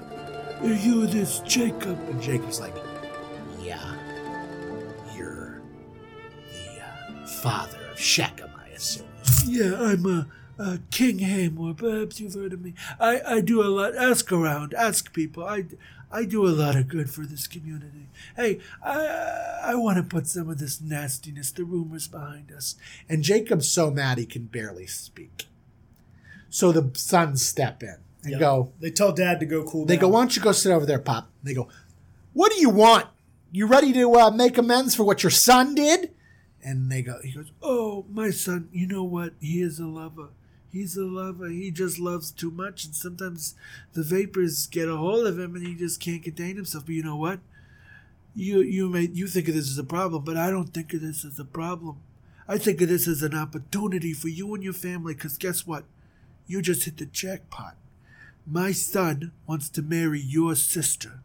are 0.61 0.73
you 0.73 1.07
this 1.07 1.39
Jacob? 1.39 1.97
And 2.09 2.21
Jacob's 2.21 2.59
like, 2.59 2.75
yeah, 3.61 3.95
father 7.41 7.77
of 7.91 7.99
Shechem, 7.99 8.49
I 8.57 8.69
assume. 8.69 9.07
Yeah, 9.45 9.75
I'm 9.79 10.05
a. 10.05 10.27
uh, 10.59 10.77
King 10.89 11.19
Hamor, 11.19 11.73
perhaps 11.73 12.19
you've 12.19 12.33
heard 12.33 12.53
of 12.53 12.61
me. 12.61 12.73
I, 12.99 13.21
I 13.21 13.41
do 13.41 13.61
a 13.61 13.69
lot. 13.69 13.95
Ask 13.95 14.31
around, 14.31 14.73
ask 14.73 15.13
people. 15.13 15.43
I, 15.45 15.65
I 16.11 16.25
do 16.25 16.47
a 16.47 16.49
lot 16.49 16.75
of 16.75 16.87
good 16.87 17.09
for 17.09 17.21
this 17.25 17.47
community. 17.47 18.07
Hey, 18.35 18.59
I, 18.83 19.59
I 19.63 19.75
want 19.75 19.97
to 19.97 20.03
put 20.03 20.25
some 20.27 20.49
of 20.49 20.57
this 20.57 20.81
nastiness, 20.81 21.51
the 21.51 21.63
rumors 21.63 22.07
behind 22.07 22.51
us. 22.51 22.75
And 23.09 23.21
Jacob's 23.23 23.67
so 23.69 23.91
mad 23.91 24.17
he 24.17 24.25
can 24.25 24.45
barely 24.45 24.87
speak. 24.87 25.45
So 26.49 26.71
the 26.71 26.91
sons 26.97 27.45
step 27.45 27.83
in 27.83 27.97
and 28.23 28.31
Yeah. 28.33 28.39
go, 28.39 28.71
They 28.79 28.89
tell 28.89 29.11
dad 29.11 29.39
to 29.41 29.45
go 29.45 29.63
cool 29.63 29.85
they 29.85 29.95
down. 29.95 30.01
go, 30.01 30.07
why 30.09 30.21
don't 30.21 30.35
you 30.35 30.41
go 30.41 30.53
sit 30.53 30.71
over 30.71 30.85
there, 30.85 30.99
Pop? 30.99 31.29
They 31.43 31.53
go, 31.53 31.67
what 32.33 32.51
do 32.53 32.59
you 32.59 32.69
want? 32.69 33.05
You 33.51 33.67
ready 33.67 33.91
to 33.93 34.13
uh, 34.15 34.31
make 34.31 34.57
amends 34.57 34.95
for 34.95 35.03
what 35.03 35.23
your 35.23 35.29
son 35.29 35.75
did? 35.75 36.13
And 36.67 36.91
they 36.91 37.01
go, 37.01 37.21
he 37.23 37.31
goes, 37.31 37.53
oh, 37.61 38.03
my 38.11 38.29
son, 38.29 38.67
you 38.73 38.87
know 38.87 39.05
what? 39.05 39.31
He 39.39 39.61
is 39.61 39.79
a 39.79 39.87
lover. 39.87 40.31
He's 40.69 40.97
a 40.97 41.05
lover. 41.05 41.47
He 41.47 41.71
just 41.71 41.97
loves 41.97 42.29
too 42.29 42.51
much, 42.51 42.83
and 42.83 42.93
sometimes 42.93 43.55
the 43.93 44.03
vapors 44.03 44.67
get 44.67 44.89
a 44.89 44.97
hold 44.97 45.25
of 45.25 45.39
him, 45.39 45.55
and 45.55 45.65
he 45.65 45.75
just 45.75 46.01
can't 46.01 46.21
contain 46.21 46.57
himself. 46.57 46.85
But 46.85 46.95
you 46.95 47.03
know 47.03 47.15
what? 47.15 47.39
You 48.35 48.59
you 48.59 48.89
may 48.89 49.03
you 49.03 49.27
think 49.27 49.47
of 49.47 49.53
this 49.55 49.71
as 49.71 49.77
a 49.77 49.83
problem, 49.85 50.25
but 50.25 50.35
I 50.35 50.51
don't 50.51 50.73
think 50.73 50.93
of 50.93 50.99
this 50.99 51.23
as 51.23 51.39
a 51.39 51.45
problem. 51.45 51.99
I 52.49 52.57
think 52.57 52.81
of 52.81 52.89
this 52.89 53.07
as 53.07 53.23
an 53.23 53.33
opportunity 53.33 54.11
for 54.11 54.27
you 54.27 54.53
and 54.53 54.61
your 54.61 54.73
family. 54.73 55.13
Because 55.13 55.37
guess 55.37 55.65
what? 55.65 55.85
You 56.47 56.61
just 56.61 56.83
hit 56.83 56.97
the 56.97 57.05
jackpot. 57.05 57.77
My 58.45 58.73
son 58.73 59.31
wants 59.47 59.69
to 59.69 59.81
marry 59.81 60.19
your 60.19 60.53
sister. 60.55 61.21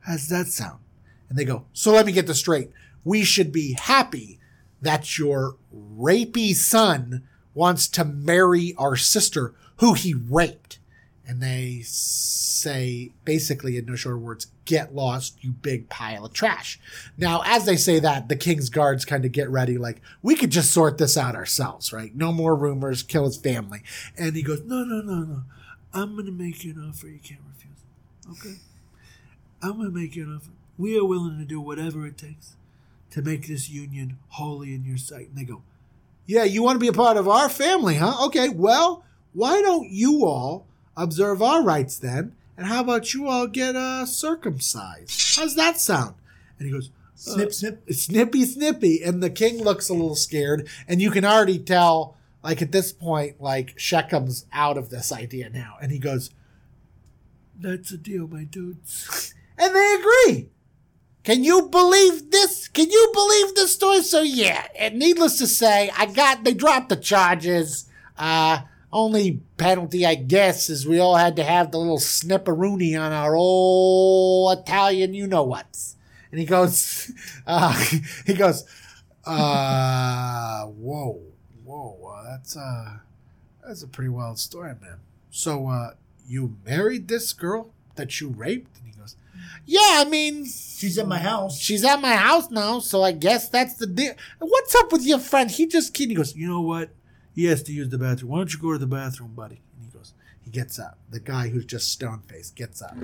How's 0.00 0.28
that 0.28 0.46
sound? 0.46 0.80
And 1.28 1.36
they 1.36 1.44
go, 1.44 1.66
So 1.74 1.92
let 1.92 2.06
me 2.06 2.12
get 2.12 2.26
this 2.26 2.38
straight. 2.38 2.70
We 3.04 3.24
should 3.24 3.52
be 3.52 3.76
happy 3.78 4.38
that 4.84 5.18
your 5.18 5.56
rapey 5.74 6.54
son 6.54 7.26
wants 7.54 7.88
to 7.88 8.04
marry 8.04 8.74
our 8.78 8.96
sister 8.96 9.54
who 9.76 9.94
he 9.94 10.14
raped. 10.14 10.78
And 11.26 11.42
they 11.42 11.80
say, 11.84 13.12
basically, 13.24 13.78
in 13.78 13.86
no 13.86 13.96
short 13.96 14.20
words, 14.20 14.48
get 14.66 14.94
lost, 14.94 15.42
you 15.42 15.52
big 15.52 15.88
pile 15.88 16.26
of 16.26 16.34
trash. 16.34 16.78
Now, 17.16 17.42
as 17.46 17.64
they 17.64 17.76
say 17.76 17.98
that, 18.00 18.28
the 18.28 18.36
king's 18.36 18.68
guards 18.68 19.06
kind 19.06 19.24
of 19.24 19.32
get 19.32 19.48
ready, 19.48 19.78
like, 19.78 20.02
we 20.20 20.34
could 20.34 20.50
just 20.50 20.70
sort 20.70 20.98
this 20.98 21.16
out 21.16 21.34
ourselves, 21.34 21.94
right? 21.94 22.14
No 22.14 22.30
more 22.30 22.54
rumors, 22.54 23.02
kill 23.02 23.24
his 23.24 23.38
family. 23.38 23.82
And 24.18 24.36
he 24.36 24.42
goes, 24.42 24.62
No, 24.64 24.84
no, 24.84 25.00
no, 25.00 25.24
no. 25.24 25.42
I'm 25.94 26.12
going 26.12 26.26
to 26.26 26.32
make 26.32 26.62
you 26.62 26.74
an 26.74 26.90
offer 26.90 27.06
you 27.06 27.20
can't 27.20 27.40
refuse. 27.54 28.38
Okay? 28.38 28.60
I'm 29.62 29.76
going 29.78 29.90
to 29.90 29.98
make 29.98 30.14
you 30.14 30.24
an 30.24 30.36
offer. 30.36 30.50
We 30.76 30.98
are 30.98 31.04
willing 31.06 31.38
to 31.38 31.46
do 31.46 31.60
whatever 31.60 32.04
it 32.04 32.18
takes 32.18 32.56
to 33.14 33.22
make 33.22 33.46
this 33.46 33.70
union 33.70 34.18
holy 34.28 34.74
in 34.74 34.84
your 34.84 34.96
sight. 34.96 35.28
And 35.28 35.38
they 35.38 35.44
go, 35.44 35.62
Yeah, 36.26 36.42
you 36.42 36.64
want 36.64 36.74
to 36.76 36.80
be 36.80 36.88
a 36.88 36.92
part 36.92 37.16
of 37.16 37.28
our 37.28 37.48
family, 37.48 37.94
huh? 37.94 38.26
Okay, 38.26 38.48
well, 38.48 39.04
why 39.32 39.62
don't 39.62 39.88
you 39.88 40.24
all 40.26 40.66
observe 40.96 41.40
our 41.40 41.62
rites 41.62 41.96
then? 41.96 42.34
And 42.56 42.66
how 42.66 42.80
about 42.80 43.14
you 43.14 43.28
all 43.28 43.46
get 43.46 43.76
uh, 43.76 44.04
circumcised? 44.04 45.36
How's 45.36 45.54
that 45.54 45.78
sound? 45.78 46.16
And 46.58 46.66
he 46.66 46.72
goes, 46.72 46.90
snip, 47.14 47.48
uh, 47.48 47.52
snip. 47.52 47.92
snippy 47.92 48.44
snippy 48.44 49.02
and 49.02 49.22
the 49.22 49.30
king 49.30 49.62
looks 49.62 49.88
a 49.88 49.92
little 49.92 50.16
scared 50.16 50.68
and 50.88 51.00
you 51.00 51.12
can 51.12 51.24
already 51.24 51.58
tell 51.58 52.16
like 52.42 52.60
at 52.60 52.72
this 52.72 52.92
point 52.92 53.40
like 53.40 53.76
shechem's 53.76 54.46
out 54.52 54.76
of 54.76 54.90
this 54.90 55.12
idea 55.12 55.48
now 55.48 55.76
and 55.80 55.92
he 55.92 55.98
goes 55.98 56.30
that's 57.58 57.92
a 57.92 57.96
deal 57.96 58.26
my 58.26 58.42
dudes 58.42 59.32
and 59.58 59.74
they 59.74 59.94
agree 59.98 60.48
can 61.24 61.42
you 61.42 61.62
believe 61.62 62.30
this? 62.30 62.68
Can 62.68 62.90
you 62.90 63.10
believe 63.12 63.54
this 63.54 63.74
story? 63.74 64.02
So 64.02 64.22
yeah 64.22 64.66
and 64.78 64.98
needless 64.98 65.38
to 65.38 65.46
say 65.46 65.90
i 65.96 66.06
got 66.06 66.44
they 66.44 66.54
dropped 66.54 66.88
the 66.88 66.96
charges. 66.96 67.88
Uh 68.16 68.60
only 68.92 69.40
penalty 69.56 70.06
i 70.06 70.14
guess 70.14 70.70
is 70.70 70.86
we 70.86 71.00
all 71.00 71.16
had 71.16 71.34
to 71.34 71.42
have 71.42 71.72
the 71.72 71.78
little 71.78 71.98
snipperoonie 71.98 72.96
on 72.96 73.10
our 73.10 73.34
old 73.34 74.56
italian 74.56 75.12
you 75.12 75.26
know 75.26 75.42
what's 75.42 75.94
and 76.34 76.40
he 76.40 76.46
goes, 76.46 77.12
uh, 77.46 77.72
he 78.26 78.34
goes, 78.34 78.64
uh, 79.24 80.64
whoa, 80.64 81.22
whoa, 81.62 82.12
uh, 82.12 82.24
that's 82.28 82.56
uh, 82.56 82.96
that's 83.64 83.84
a 83.84 83.86
pretty 83.86 84.08
wild 84.08 84.40
story, 84.40 84.74
man. 84.82 84.98
So, 85.30 85.68
uh, 85.68 85.90
you 86.26 86.56
married 86.66 87.06
this 87.06 87.32
girl 87.32 87.70
that 87.96 88.20
you 88.20 88.28
raped? 88.28 88.78
And 88.78 88.86
he 88.92 88.98
goes, 89.00 89.16
mm. 89.36 89.40
yeah, 89.66 89.80
I 90.00 90.04
mean, 90.08 90.46
She's 90.46 90.98
at 90.98 91.06
my 91.08 91.18
house. 91.18 91.58
she's 91.58 91.84
at 91.84 92.00
my 92.00 92.14
house 92.16 92.50
now, 92.50 92.80
so 92.80 93.02
I 93.02 93.12
guess 93.12 93.48
that's 93.48 93.74
the 93.74 93.86
deal. 93.86 94.14
What's 94.38 94.74
up 94.74 94.92
with 94.92 95.04
your 95.06 95.18
friend? 95.18 95.50
He 95.50 95.66
just 95.66 95.94
kidding. 95.94 96.10
He 96.10 96.16
goes, 96.16 96.34
you 96.36 96.48
know 96.48 96.60
what? 96.60 96.90
He 97.34 97.46
has 97.46 97.62
to 97.64 97.72
use 97.72 97.88
the 97.88 97.98
bathroom. 97.98 98.30
Why 98.30 98.38
don't 98.38 98.52
you 98.52 98.60
go 98.60 98.72
to 98.72 98.78
the 98.78 98.86
bathroom, 98.86 99.34
buddy? 99.34 99.60
And 99.76 99.84
he 99.90 99.96
goes, 99.96 100.12
he 100.40 100.50
gets 100.50 100.78
up. 100.78 100.98
The 101.10 101.20
guy 101.20 101.48
who's 101.48 101.64
just 101.64 101.90
stone 101.90 102.22
faced 102.28 102.54
gets 102.54 102.80
up, 102.82 102.96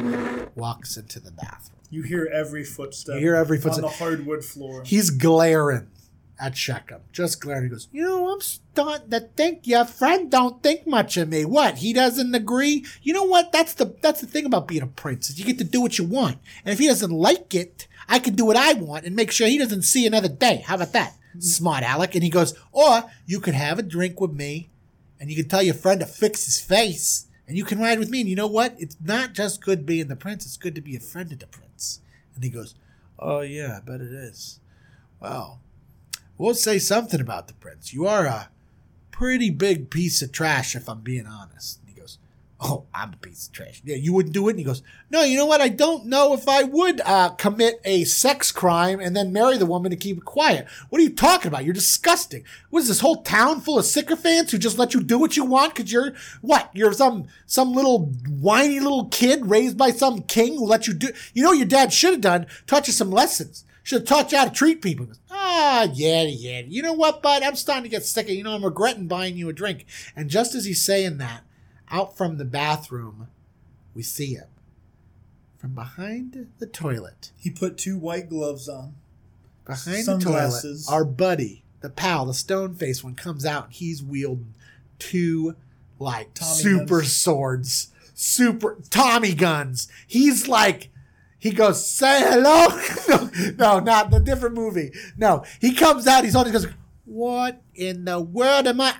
walks 0.55 0.97
into 0.97 1.19
the 1.21 1.33
bathroom. 1.33 1.79
You 1.91 2.03
hear 2.03 2.31
every 2.33 2.63
footstep. 2.63 3.17
You 3.17 3.21
hear 3.21 3.35
every 3.35 3.59
footstep 3.59 3.85
on 3.85 3.91
the 3.91 3.97
hardwood 3.97 4.45
floor. 4.45 4.83
He's 4.85 5.11
glaring 5.11 5.89
at 6.41 6.57
Shechem, 6.57 7.03
just 7.13 7.41
glaring. 7.41 7.65
He 7.65 7.69
goes, 7.69 7.89
"You 7.93 8.03
know, 8.03 8.33
I'm 8.33 8.41
starting 8.41 9.11
to 9.11 9.21
think 9.21 9.67
your 9.67 9.85
friend 9.85 10.31
don't 10.31 10.63
think 10.63 10.87
much 10.87 11.17
of 11.17 11.29
me. 11.29 11.45
What? 11.45 11.79
He 11.79 11.93
doesn't 11.93 12.35
agree. 12.35 12.85
You 13.03 13.13
know 13.13 13.25
what? 13.25 13.53
That's 13.53 13.75
the 13.75 13.95
that's 14.01 14.21
the 14.21 14.27
thing 14.27 14.47
about 14.47 14.67
being 14.67 14.83
a 14.83 14.87
prince 14.87 15.29
is 15.29 15.39
you 15.39 15.45
get 15.45 15.59
to 15.59 15.65
do 15.65 15.81
what 15.81 15.99
you 15.99 16.05
want, 16.05 16.39
and 16.65 16.73
if 16.73 16.79
he 16.79 16.87
doesn't 16.87 17.11
like 17.11 17.55
it, 17.55 17.87
I 18.09 18.19
can 18.19 18.35
do 18.35 18.47
what 18.47 18.57
I 18.57 18.73
want 18.73 19.05
and 19.05 19.15
make 19.15 19.31
sure 19.31 19.47
he 19.47 19.59
doesn't 19.59 19.83
see 19.83 20.07
another 20.07 20.29
day. 20.29 20.65
How 20.67 20.77
about 20.77 20.93
that, 20.93 21.13
mm-hmm. 21.13 21.41
smart 21.41 21.85
Alec?" 21.85 22.15
And 22.15 22.25
he 22.25 22.31
goes, 22.31 22.55
"Or 22.73 23.11
you 23.27 23.41
could 23.41 23.55
have 23.55 23.79
a 23.79 23.83
drink 23.83 24.21
with 24.21 24.33
me, 24.33 24.71
and 25.21 25.31
you 25.31 25.37
can 25.37 25.49
tell 25.49 25.63
your 25.63 25.75
friend 25.75 26.01
to 26.01 26.07
fix 26.07 26.47
his 26.47 26.59
face." 26.59 27.27
And 27.47 27.59
you 27.59 27.65
can 27.65 27.81
ride 27.81 27.99
with 27.99 28.11
me. 28.11 28.21
And 28.21 28.31
you 28.31 28.37
know 28.37 28.47
what? 28.47 28.77
It's 28.79 28.97
not 29.03 29.33
just 29.33 29.61
good 29.61 29.85
being 29.85 30.07
the 30.07 30.15
prince. 30.15 30.47
It's 30.47 30.57
good 30.57 30.77
to 30.77 30.81
be 30.81 30.95
a 30.95 31.01
friend 31.01 31.33
of 31.33 31.41
the 31.41 31.49
prince. 31.49 31.99
And 32.37 32.45
he 32.45 32.51
goes, 32.51 32.77
Oh, 33.21 33.41
yeah, 33.41 33.77
I 33.77 33.81
bet 33.81 34.01
it 34.01 34.13
is. 34.13 34.61
Well, 35.21 35.61
we'll 36.41 36.55
say 36.55 36.79
something 36.79 37.21
about 37.21 37.49
the 37.49 37.55
prince. 37.55 37.93
You 37.93 38.07
are 38.07 38.25
a 38.25 38.49
pretty 39.11 39.51
big 39.51 39.91
piece 39.91 40.23
of 40.23 40.33
trash, 40.33 40.75
if 40.75 40.89
I'm 40.89 41.01
being 41.01 41.27
honest. 41.27 41.81
And 41.81 41.95
he 41.95 42.01
goes, 42.01 42.17
Oh, 42.59 42.85
I'm 42.95 43.13
a 43.13 43.17
piece 43.17 43.47
of 43.47 43.53
trash. 43.53 43.83
Yeah, 43.85 43.97
you 43.97 44.13
wouldn't 44.15 44.35
do 44.35 44.49
it? 44.49 44.53
And 44.53 44.59
he 44.59 44.65
goes, 44.65 44.83
No, 45.11 45.23
you 45.23 45.37
know 45.37 45.45
what? 45.45 45.61
I 45.61 45.69
don't 45.69 46.07
know 46.07 46.33
if 46.33 46.49
I 46.49 46.63
would 46.63 47.03
uh, 47.03 47.31
commit 47.31 47.81
a 47.85 48.05
sex 48.05 48.53
crime 48.53 49.01
and 49.01 49.15
then 49.15 49.35
marry 49.35 49.59
the 49.59 49.67
woman 49.67 49.91
to 49.91 49.97
keep 49.99 50.17
it 50.17 50.25
quiet. 50.25 50.67
What 50.89 51.01
are 51.01 51.05
you 51.05 51.11
talking 51.11 51.49
about? 51.49 51.67
You're 51.67 51.75
disgusting. 51.75 52.45
What 52.71 52.81
is 52.81 52.89
this 52.89 53.01
whole 53.01 53.23
town 53.23 53.61
full 53.61 53.79
of 53.79 53.85
sycophants 53.85 54.51
who 54.51 54.59
just 54.59 54.79
let 54.79 54.95
you 54.95 55.03
do 55.03 55.19
what 55.19 55.37
you 55.37 55.45
want 55.45 55.75
because 55.75 55.93
you're 55.93 56.15
what? 56.41 56.71
You're 56.73 56.95
some 56.95 57.27
some 57.45 57.75
little 57.75 58.07
whiny 58.29 58.81
little 58.81 59.07
kid 59.07 59.45
raised 59.51 59.77
by 59.77 59.91
some 59.91 60.23
king 60.23 60.55
who 60.57 60.65
let 60.65 60.87
you 60.87 60.95
do. 60.95 61.09
You 61.35 61.43
know 61.43 61.53
your 61.53 61.67
dad 61.67 61.93
should 61.93 62.13
have 62.13 62.23
done? 62.23 62.47
Taught 62.67 62.87
you 62.87 62.95
some 62.95 63.11
lessons. 63.11 63.67
Should 63.83 64.03
have 64.03 64.09
taught 64.09 64.33
you 64.33 64.39
how 64.39 64.45
to 64.45 64.51
treat 64.51 64.83
people. 64.83 65.07
Goes, 65.07 65.19
Ah, 65.62 65.88
yeah, 65.93 66.23
yeah. 66.23 66.62
You 66.67 66.83
know 66.83 66.95
what, 66.95 67.23
bud? 67.23 67.43
I'm 67.43 67.55
starting 67.55 67.83
to 67.85 67.88
get 67.90 68.05
sick 68.05 68.26
of. 68.26 68.33
You 68.33 68.45
know, 68.45 68.55
I'm 68.55 68.64
regretting 68.64 69.09
buying 69.09 69.37
you 69.37 69.49
a 69.49 69.52
drink. 69.52 69.85
And 70.17 70.31
just 70.31 70.55
as 70.55 70.64
he's 70.64 70.83
saying 70.83 71.19
that, 71.19 71.43
out 71.90 72.17
from 72.17 72.38
the 72.38 72.45
bathroom, 72.47 73.29
we 73.95 74.02
see 74.02 74.35
him 74.35 74.47
from 75.59 75.75
behind 75.75 76.49
the 76.59 76.67
toilet. 76.67 77.33
he 77.37 77.50
put 77.50 77.76
two 77.76 77.99
white 77.99 78.31
gloves 78.31 78.69
on. 78.69 78.95
Behind 79.67 80.05
Sunglasses. 80.05 80.87
the 80.87 80.90
toilet, 80.90 80.97
our 80.97 81.05
buddy, 81.05 81.62
the 81.83 81.90
pal, 81.90 82.25
the 82.25 82.35
stone 82.35 82.75
face 82.75 83.05
one 83.05 83.14
comes 83.14 83.45
out 83.45 83.67
and 83.67 83.75
he's 83.75 84.02
wielding 84.02 84.55
two 84.99 85.55
like 85.99 86.33
Tommy 86.35 86.62
super 86.62 87.00
guns. 87.00 87.17
swords, 87.17 87.88
super 88.14 88.79
Tommy 88.88 89.35
guns. 89.35 89.88
He's 90.07 90.49
like 90.49 90.88
he 91.41 91.51
goes, 91.51 91.85
say 91.85 92.21
hello. 92.21 92.69
no, 93.09 93.31
no, 93.57 93.81
not 93.81 94.11
the 94.11 94.21
different 94.21 94.55
movie. 94.55 94.93
No, 95.17 95.45
he 95.61 95.75
comes 95.75 96.07
out. 96.07 96.25
He's 96.25 96.37
on. 96.37 96.47
He 96.47 96.53
goes, 96.53 96.69
what 97.05 97.61
in 97.75 98.05
the 98.05 98.21
world 98.21 98.69
am 98.69 98.81
I? 98.81 98.95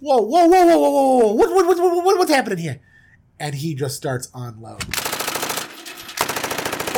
Whoa, 0.00 0.18
whoa, 0.18 0.46
whoa, 0.46 0.66
whoa, 0.66 0.78
whoa, 0.78 0.90
whoa, 0.90 1.18
whoa! 1.18 1.32
What, 1.34 1.54
what, 1.54 1.66
what, 1.66 1.78
what, 1.78 2.04
what, 2.04 2.18
what's 2.18 2.30
happening 2.30 2.58
here? 2.58 2.80
And 3.40 3.54
he 3.54 3.74
just 3.74 3.96
starts 3.96 4.28
unloading 4.34 4.92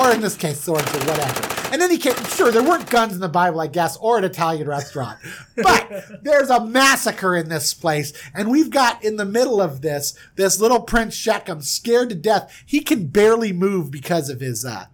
or 0.01 0.13
in 0.13 0.21
this 0.21 0.37
case, 0.37 0.61
swords 0.61 0.95
or 0.95 1.01
whatever. 1.01 1.60
And 1.71 1.81
then 1.81 1.91
he 1.91 1.99
came, 1.99 2.15
sure, 2.25 2.51
there 2.51 2.63
weren't 2.63 2.91
guns 2.91 3.13
in 3.15 3.21
the 3.21 3.29
Bible, 3.29 3.61
I 3.61 3.67
guess, 3.67 3.97
or 3.99 4.19
an 4.19 4.25
Italian 4.25 4.67
restaurant. 4.69 5.19
But 5.57 6.05
there's 6.23 6.51
a 6.51 6.65
massacre 6.65 7.37
in 7.37 7.49
this 7.49 7.75
place. 7.75 8.13
And 8.35 8.51
we've 8.51 8.71
got 8.71 9.05
in 9.05 9.17
the 9.17 9.25
middle 9.25 9.61
of 9.61 9.81
this, 9.81 10.15
this 10.37 10.61
little 10.61 10.81
Prince 10.81 11.15
Shechem 11.15 11.63
scared 11.63 12.09
to 12.11 12.15
death. 12.15 12.63
He 12.67 12.81
can 12.81 13.07
barely 13.07 13.53
move 13.53 13.91
because 13.91 14.29
of 14.29 14.41
his, 14.41 14.65
uh, 14.65 14.87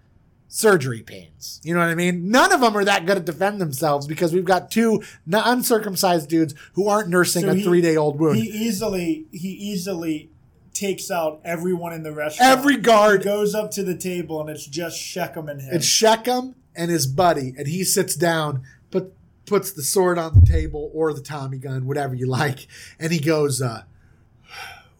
surgery 0.48 1.02
pains. 1.02 1.60
You 1.64 1.74
know 1.74 1.80
what 1.80 1.90
I 1.90 1.94
mean? 1.94 2.30
None 2.30 2.50
of 2.50 2.60
them 2.62 2.74
are 2.76 2.84
that 2.84 3.04
good 3.04 3.18
at 3.18 3.24
defend 3.26 3.60
themselves 3.60 4.06
because 4.06 4.32
we've 4.32 4.44
got 4.44 4.70
two 4.70 5.02
uncircumcised 5.30 6.28
dudes 6.30 6.54
who 6.74 6.88
aren't 6.88 7.08
nursing 7.08 7.42
So 7.42 7.50
a 7.50 7.54
he- 7.54 7.62
three 7.62 7.82
day 7.82 7.96
old 7.96 8.18
wound. 8.18 8.36
He 8.36 8.48
easily 8.48 9.26
he 9.32 9.48
easily 9.50 10.30
takes 10.72 11.10
out 11.10 11.40
everyone 11.44 11.92
in 11.92 12.02
the 12.02 12.12
restaurant. 12.12 12.58
Every 12.58 12.74
He 12.74 12.80
guard 12.80 13.22
goes 13.22 13.54
up 13.54 13.70
to 13.72 13.82
the 13.82 13.96
table 13.96 14.40
and 14.40 14.48
it's 14.50 14.66
just 14.66 14.98
Shechem 14.98 15.48
and 15.48 15.60
him. 15.60 15.74
It's 15.74 15.86
Shechem 15.86 16.54
and 16.76 16.90
his 16.90 17.06
buddy, 17.06 17.54
and 17.56 17.66
he 17.66 17.84
sits 17.84 18.14
down. 18.14 18.62
But 18.90 19.12
puts 19.46 19.70
the 19.72 19.82
sword 19.82 20.18
on 20.18 20.34
the 20.34 20.46
table 20.46 20.90
or 20.92 21.12
the 21.14 21.20
Tommy 21.20 21.58
gun, 21.58 21.86
whatever 21.86 22.14
you 22.14 22.26
like, 22.26 22.66
and 22.98 23.12
he 23.12 23.20
goes, 23.20 23.62
uh, 23.62 23.84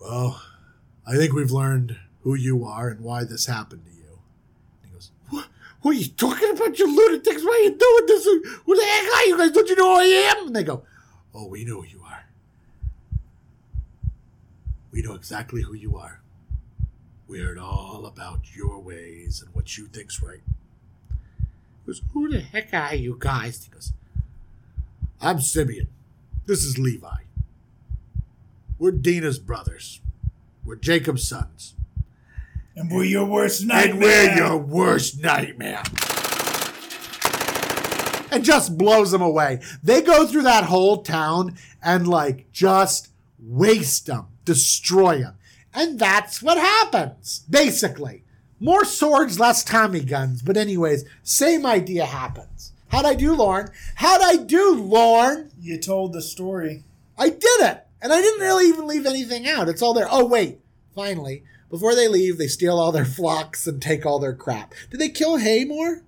"Well, 0.00 0.40
I 1.06 1.16
think 1.16 1.32
we've 1.32 1.50
learned 1.50 1.98
who 2.22 2.34
you 2.34 2.64
are 2.64 2.88
and 2.88 3.00
why 3.00 3.24
this 3.24 3.46
happened 3.46 3.84
to 3.86 3.90
you." 3.92 4.18
He 4.84 4.90
goes, 4.90 5.10
"What? 5.30 5.46
What 5.82 5.96
are 5.96 5.98
you 5.98 6.08
talking 6.08 6.50
about, 6.50 6.78
you 6.78 6.86
lunatics? 6.86 7.44
Why 7.44 7.50
are 7.50 7.64
you 7.64 7.76
doing 7.76 8.06
this? 8.06 8.24
Who 8.24 8.76
the 8.76 8.84
heck 8.84 9.14
are 9.14 9.26
you 9.26 9.38
guys? 9.38 9.50
Don't 9.50 9.68
you 9.68 9.76
know 9.76 9.94
who 9.94 10.00
I 10.00 10.04
am?" 10.04 10.46
And 10.48 10.56
they 10.56 10.64
go, 10.64 10.84
"Oh, 11.34 11.46
we 11.46 11.64
know 11.64 11.82
who 11.82 11.88
you 11.88 12.02
are. 12.04 12.26
We 14.90 15.02
know 15.02 15.14
exactly 15.14 15.62
who 15.62 15.74
you 15.74 15.96
are. 15.96 16.22
We 17.28 17.40
heard 17.40 17.58
all 17.58 18.06
about 18.06 18.54
your 18.54 18.80
ways 18.80 19.42
and 19.42 19.54
what 19.54 19.76
you 19.76 19.86
think's 19.86 20.22
right." 20.22 20.42
Goes, 21.86 22.02
Who 22.12 22.28
the 22.28 22.40
heck 22.40 22.74
are 22.74 22.96
you 22.96 23.16
guys? 23.18 23.64
He 23.64 23.70
goes, 23.70 23.92
I'm 25.20 25.40
Simeon. 25.40 25.86
This 26.44 26.64
is 26.64 26.78
Levi. 26.78 27.22
We're 28.78 28.90
Dinah's 28.90 29.38
brothers. 29.38 30.00
We're 30.64 30.76
Jacob's 30.76 31.28
sons. 31.28 31.74
And 32.74 32.90
we're 32.90 33.04
your 33.04 33.24
worst 33.24 33.64
nightmare. 33.64 33.92
And 33.92 34.00
we're 34.00 34.36
your 34.36 34.58
worst 34.58 35.22
nightmare. 35.22 35.82
And 38.32 38.44
just 38.44 38.76
blows 38.76 39.12
them 39.12 39.22
away. 39.22 39.60
They 39.82 40.02
go 40.02 40.26
through 40.26 40.42
that 40.42 40.64
whole 40.64 41.02
town 41.02 41.56
and, 41.82 42.08
like, 42.08 42.50
just 42.52 43.10
waste 43.38 44.06
them, 44.06 44.26
destroy 44.44 45.20
them. 45.20 45.36
And 45.72 45.98
that's 45.98 46.42
what 46.42 46.58
happens, 46.58 47.44
basically. 47.48 48.24
More 48.58 48.84
swords, 48.84 49.38
less 49.38 49.62
Tommy 49.62 50.00
guns. 50.00 50.42
But, 50.42 50.56
anyways, 50.56 51.04
same 51.22 51.66
idea 51.66 52.06
happens. 52.06 52.72
How'd 52.88 53.04
I 53.04 53.14
do, 53.14 53.34
Lauren? 53.34 53.68
How'd 53.96 54.22
I 54.22 54.36
do, 54.36 54.74
Lauren? 54.74 55.50
You 55.60 55.78
told 55.78 56.12
the 56.12 56.22
story. 56.22 56.84
I 57.18 57.28
did 57.28 57.60
it. 57.60 57.86
And 58.00 58.12
I 58.12 58.20
didn't 58.20 58.40
really 58.40 58.68
even 58.68 58.86
leave 58.86 59.06
anything 59.06 59.48
out. 59.48 59.68
It's 59.68 59.82
all 59.82 59.94
there. 59.94 60.08
Oh, 60.10 60.24
wait. 60.24 60.60
Finally, 60.94 61.42
before 61.68 61.94
they 61.94 62.08
leave, 62.08 62.38
they 62.38 62.46
steal 62.46 62.78
all 62.78 62.92
their 62.92 63.04
flocks 63.04 63.66
and 63.66 63.82
take 63.82 64.06
all 64.06 64.18
their 64.18 64.34
crap. 64.34 64.72
Did 64.90 65.00
they 65.00 65.08
kill 65.08 65.36
Hamor? 65.36 66.02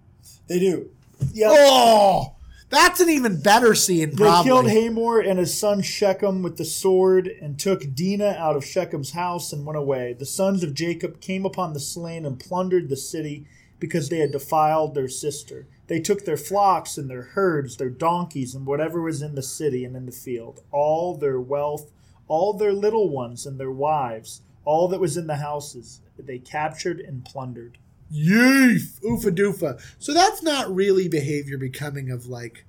They 0.46 0.58
do. 0.58 0.90
Yep. 1.32 1.50
Oh, 1.52 2.34
that's 2.70 3.00
an 3.00 3.08
even 3.08 3.40
better 3.40 3.74
scene, 3.74 4.10
They 4.10 4.16
probably. 4.16 4.44
killed 4.50 4.70
Hamor 4.70 5.20
and 5.20 5.38
his 5.38 5.58
son 5.58 5.82
Shechem 5.82 6.42
with 6.42 6.56
the 6.56 6.64
sword 6.64 7.26
and 7.26 7.58
took 7.58 7.94
Dinah 7.94 8.36
out 8.38 8.56
of 8.56 8.64
Shechem's 8.64 9.12
house 9.12 9.52
and 9.52 9.64
went 9.64 9.78
away. 9.78 10.12
The 10.12 10.26
sons 10.26 10.62
of 10.62 10.74
Jacob 10.74 11.20
came 11.20 11.46
upon 11.46 11.72
the 11.72 11.80
slain 11.80 12.26
and 12.26 12.38
plundered 12.38 12.88
the 12.88 12.96
city 12.96 13.46
because 13.78 14.08
they 14.08 14.18
had 14.18 14.32
defiled 14.32 14.94
their 14.94 15.08
sister. 15.08 15.66
They 15.86 16.00
took 16.00 16.24
their 16.24 16.36
flocks 16.36 16.98
and 16.98 17.08
their 17.08 17.22
herds, 17.22 17.76
their 17.76 17.90
donkeys, 17.90 18.54
and 18.54 18.66
whatever 18.66 19.00
was 19.00 19.22
in 19.22 19.34
the 19.34 19.42
city 19.42 19.84
and 19.84 19.96
in 19.96 20.04
the 20.06 20.12
field, 20.12 20.62
all 20.70 21.16
their 21.16 21.40
wealth, 21.40 21.90
all 22.26 22.52
their 22.52 22.72
little 22.72 23.08
ones 23.08 23.46
and 23.46 23.58
their 23.58 23.70
wives, 23.70 24.42
all 24.64 24.88
that 24.88 25.00
was 25.00 25.16
in 25.16 25.26
the 25.26 25.36
houses. 25.36 26.00
They 26.18 26.38
captured 26.38 27.00
and 27.00 27.24
plundered. 27.24 27.78
Yeef, 28.12 29.00
oofa 29.00 29.34
doofa. 29.34 29.80
So 29.98 30.14
that's 30.14 30.42
not 30.42 30.74
really 30.74 31.08
behavior 31.08 31.58
becoming 31.58 32.10
of 32.10 32.26
like 32.26 32.64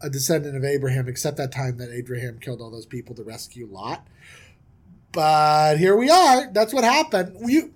a 0.00 0.10
descendant 0.10 0.56
of 0.56 0.64
Abraham, 0.64 1.08
except 1.08 1.36
that 1.36 1.52
time 1.52 1.78
that 1.78 1.90
Abraham 1.90 2.38
killed 2.38 2.60
all 2.60 2.70
those 2.70 2.86
people 2.86 3.14
to 3.16 3.22
rescue 3.22 3.66
Lot. 3.70 4.06
But 5.12 5.78
here 5.78 5.96
we 5.96 6.10
are. 6.10 6.50
That's 6.52 6.72
what 6.72 6.84
happened. 6.84 7.36
You, 7.50 7.74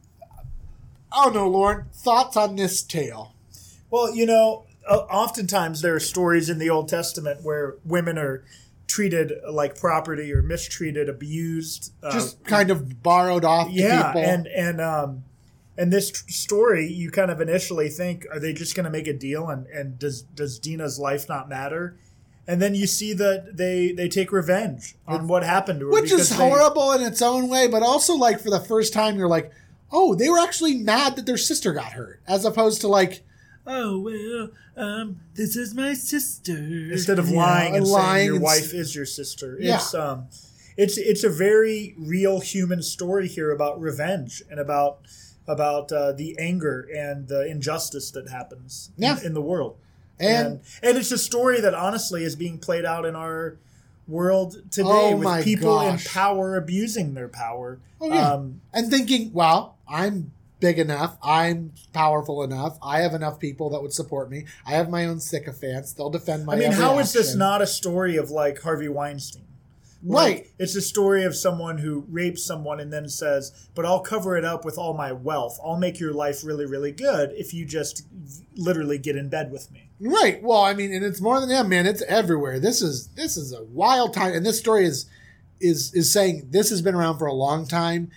I 1.13 1.25
don't 1.25 1.35
know, 1.35 1.49
Lauren. 1.49 1.87
Thoughts 1.93 2.37
on 2.37 2.57
this 2.57 2.83
tale? 2.83 3.35
Well, 3.91 4.15
you 4.15 4.27
know, 4.27 4.67
uh, 4.89 4.99
oftentimes 5.11 5.83
there 5.83 5.95
are 5.95 6.01
stories 6.01 6.49
in 6.49 6.59
the 6.59 6.71
Old 6.71 6.89
Testament 6.89 7.43
where 7.43 7.77
women 7.85 8.19
are 8.19 8.45
treated 8.87 9.33
like 9.51 9.79
property 9.79 10.33
or 10.33 10.43
mistreated, 10.43 11.09
abused. 11.09 11.93
Uh, 12.03 12.13
Just 12.13 12.45
kind 12.45 12.71
of 12.71 13.03
borrowed 13.03 13.45
off 13.45 13.71
yeah, 13.71 14.13
people. 14.13 14.23
and 14.23 14.47
and 14.47 14.81
um, 14.81 15.25
and 15.77 15.93
this 15.93 16.11
tr- 16.11 16.29
story, 16.29 16.87
you 16.87 17.11
kind 17.11 17.31
of 17.31 17.41
initially 17.41 17.89
think, 17.89 18.27
are 18.31 18.39
they 18.39 18.53
just 18.53 18.75
going 18.77 18.85
to 18.85 18.91
make 18.91 19.07
a 19.07 19.13
deal, 19.13 19.49
and 19.49 19.67
and 19.69 19.99
does 19.99 20.23
does 20.23 20.59
Dinah's 20.59 20.99
life 20.99 21.29
not 21.29 21.49
matter? 21.49 21.97
And 22.47 22.61
then 22.61 22.75
you 22.75 22.87
see 22.87 23.15
that 23.15 23.57
they 23.57 23.93
they 23.93 24.09
take 24.09 24.31
revenge 24.31 24.97
on 25.09 25.29
what 25.29 25.43
happened 25.45 25.81
to 25.81 25.87
her, 25.87 25.93
which 25.93 26.05
is 26.13 26.29
because 26.29 26.31
they- 26.37 26.49
horrible 26.49 26.93
in 26.93 27.03
its 27.03 27.23
own 27.23 27.49
way, 27.49 27.67
but 27.69 27.83
also 27.83 28.15
like 28.15 28.41
for 28.41 28.51
the 28.51 28.61
first 28.61 28.93
time, 28.93 29.17
you're 29.17 29.29
like, 29.29 29.51
oh, 29.91 30.15
they 30.15 30.29
were 30.29 30.39
actually 30.39 30.75
mad 30.75 31.17
that 31.17 31.25
their 31.27 31.39
sister 31.39 31.73
got 31.73 31.93
hurt, 31.93 32.21
as 32.29 32.45
opposed 32.45 32.81
to 32.83 32.89
like, 32.89 33.23
oh 33.67 33.99
well, 33.99 34.51
um, 34.77 35.21
this 35.35 35.57
is 35.57 35.75
my 35.75 35.95
sister. 35.95 36.53
instead 36.93 37.19
of 37.19 37.29
Yeah, 37.31 37.37
lying 37.39 37.77
and 37.77 37.87
lying 37.87 38.15
saying 38.15 38.27
your 38.27 38.35
and 38.35 38.45
wife 38.45 38.59
s- 38.65 38.73
is 38.75 38.95
your 38.95 39.07
sister. 39.07 39.57
Yeah. 39.59 39.77
It's 39.77 39.95
um 39.95 40.27
it's 40.77 40.99
it's 40.99 41.25
a 41.25 41.31
very 41.31 41.95
real 41.97 42.41
human 42.41 42.83
story 42.83 43.27
here 43.29 43.53
about 43.53 43.81
revenge 43.81 44.43
and 44.51 44.61
about 44.61 44.99
about 45.47 45.93
uh, 45.93 46.13
the 46.13 46.37
anger 46.39 46.89
and 46.95 47.29
the 47.29 47.47
injustice 47.47 48.11
that 48.13 48.29
happens 48.29 48.91
in- 48.97 49.03
Yeah. 49.05 49.19
in, 49.23 49.35
the 49.35 49.43
world. 49.43 49.77
And- 50.19 50.47
and 50.47 50.61
and 50.83 50.99
it's 50.99 51.11
a 51.13 51.19
story 51.19 51.61
that 51.61 51.75
honestly 51.75 52.25
is 52.25 52.37
being 52.37 52.59
played 52.59 52.85
out 52.85 53.05
in 53.05 53.15
our 53.17 53.57
world 54.07 54.71
today 54.71 54.89
Oh 55.13 55.17
with 55.17 55.45
people 55.45 55.77
gosh. 55.79 56.05
in 56.07 56.11
power 56.13 56.57
abusing 56.57 57.15
their 57.15 57.29
power. 57.29 57.81
Oh, 58.01 58.09
yeah. 58.09 58.33
Um, 58.33 58.61
and 58.73 58.91
thinking, 58.91 59.33
well, 59.33 59.77
I'm 59.89 60.31
big 60.61 60.79
enough, 60.79 61.17
I'm 61.23 61.73
powerful 61.93 62.43
enough, 62.43 62.79
I 62.83 63.01
have 63.01 63.13
enough 63.15 63.39
people 63.39 63.71
that 63.71 63.83
would 63.83 63.93
support 63.93 64.31
me, 64.31 64.45
I 64.67 64.73
have 64.73 64.89
my 64.89 65.05
own 65.07 65.21
sycophants, 65.21 65.93
they'll 65.93 66.11
defend 66.11 66.47
my. 66.47 66.55
I 66.55 66.59
mean, 66.59 66.73
how 66.73 66.99
is 66.99 67.13
this 67.13 67.35
not 67.35 67.61
a 67.61 67.67
story 67.67 68.17
of 68.17 68.31
like 68.31 68.61
Harvey 68.63 68.89
Weinstein? 68.89 69.44
Like, 70.07 70.35
right? 70.37 70.47
it's 70.59 70.77
a 70.77 70.83
story 70.83 71.25
of 71.25 71.35
someone 71.35 71.79
who 71.79 72.05
rapes 72.11 72.45
someone 72.45 72.79
and 72.79 72.93
then 72.93 73.09
says, 73.09 73.69
"But 73.75 73.87
I'll 73.87 74.01
cover 74.01 74.37
it 74.37 74.45
up 74.45 74.65
with 74.65 74.77
all 74.77 74.93
my 74.93 75.13
wealth. 75.13 75.59
I'll 75.65 75.79
make 75.79 75.99
your 75.99 76.13
life 76.13 76.45
really, 76.45 76.67
really 76.67 76.93
good 76.93 77.33
if 77.33 77.55
you 77.55 77.65
just 77.65 78.03
literally 78.55 78.99
get 78.99 79.17
in 79.17 79.31
bed 79.31 79.51
with 79.51 79.71
me." 79.73 79.89
Right. 80.01 80.43
Well, 80.43 80.63
I 80.63 80.75
mean, 80.75 80.93
and 80.93 81.05
it's 81.05 81.21
more 81.21 81.41
than 81.41 81.49
that, 81.49 81.67
man. 81.67 81.87
It's 81.87 82.03
everywhere. 82.03 82.61
This 82.61 82.83
is 82.83 83.09
this 83.17 83.39
is 83.39 83.53
a 83.53 83.65
wild 83.65 84.13
time, 84.13 84.35
and 84.35 84.45
this 84.45 84.59
story 84.59 84.85
is 84.85 85.07
is 85.61 85.95
is 85.95 86.13
saying 86.13 86.49
this 86.51 86.69
has 86.71 86.83
been 86.83 86.95
around 86.95 87.19
for 87.19 87.27
a 87.27 87.33
long 87.33 87.67
time, 87.67 88.11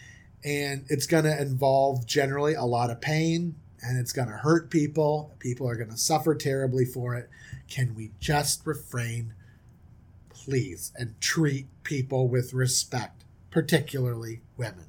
and 0.43 0.85
it's 0.89 1.07
going 1.07 1.23
to 1.23 1.41
involve 1.41 2.05
generally 2.05 2.53
a 2.53 2.63
lot 2.63 2.89
of 2.89 2.99
pain, 2.99 3.55
and 3.81 3.97
it's 3.97 4.11
going 4.11 4.27
to 4.27 4.35
hurt 4.35 4.69
people. 4.69 5.35
People 5.39 5.69
are 5.69 5.75
going 5.75 5.89
to 5.89 5.97
suffer 5.97 6.35
terribly 6.35 6.83
for 6.83 7.15
it. 7.15 7.29
Can 7.69 7.95
we 7.95 8.11
just 8.19 8.65
refrain, 8.65 9.33
please, 10.47 10.93
and 10.95 11.19
treat 11.19 11.67
people 11.83 12.27
with 12.27 12.53
respect, 12.53 13.23
particularly 13.51 14.41
women? 14.55 14.85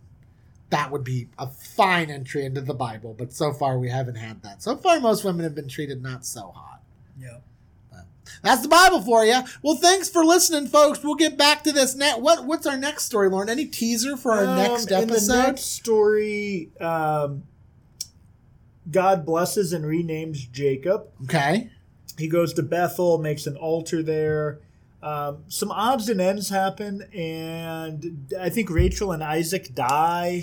That 0.71 0.91
would 0.93 1.03
be 1.05 1.29
a 1.39 1.47
fine 1.49 2.11
entry 2.11 2.45
into 2.45 2.61
the 2.61 2.75
Bible, 2.75 3.15
but 3.19 3.33
so 3.33 3.53
far 3.53 3.79
we 3.79 3.89
haven't 3.89 4.17
had 4.17 4.43
that. 4.43 4.63
So 4.63 4.77
far, 4.77 5.01
most 5.01 5.25
women 5.25 5.43
have 5.45 5.55
been 5.55 5.69
treated 5.69 6.03
not 6.03 6.25
so 6.27 6.53
hot. 6.55 6.83
Yeah. 7.19 7.39
That's 8.43 8.61
the 8.61 8.69
Bible 8.69 9.01
for 9.01 9.25
you. 9.25 9.41
Well, 9.63 9.77
thanks 9.77 10.11
for 10.11 10.23
listening, 10.23 10.67
folks. 10.69 11.03
We'll 11.03 11.15
get 11.15 11.39
back 11.39 11.65
to 11.65 11.73
this 11.73 11.95
net. 11.97 12.21
What 12.21 12.45
What's 12.45 12.67
our 12.67 12.77
next 12.77 13.05
story, 13.05 13.31
Lauren? 13.31 13.49
Any 13.49 13.65
teaser 13.65 14.19
for 14.19 14.33
our 14.33 14.55
next 14.55 14.93
Um, 14.93 15.03
In 15.03 15.09
the 15.09 15.15
episode? 15.15 15.43
next 15.45 15.63
story, 15.63 16.71
um, 16.79 17.45
God 18.91 19.25
blesses 19.25 19.73
and 19.73 19.85
renames 19.87 20.51
Jacob. 20.53 21.07
okay. 21.25 21.71
He 22.19 22.29
goes 22.29 22.53
to 22.55 22.63
Bethel, 22.63 23.17
makes 23.19 23.47
an 23.47 23.57
altar 23.57 24.03
there. 24.03 24.61
Um, 25.03 25.45
some 25.49 25.71
odds 25.71 26.09
and 26.09 26.21
ends 26.21 26.49
happen, 26.49 27.03
and 27.15 28.33
I 28.39 28.49
think 28.49 28.69
Rachel 28.71 29.13
and 29.13 29.23
Isaac 29.23 29.75
die. 29.75 30.43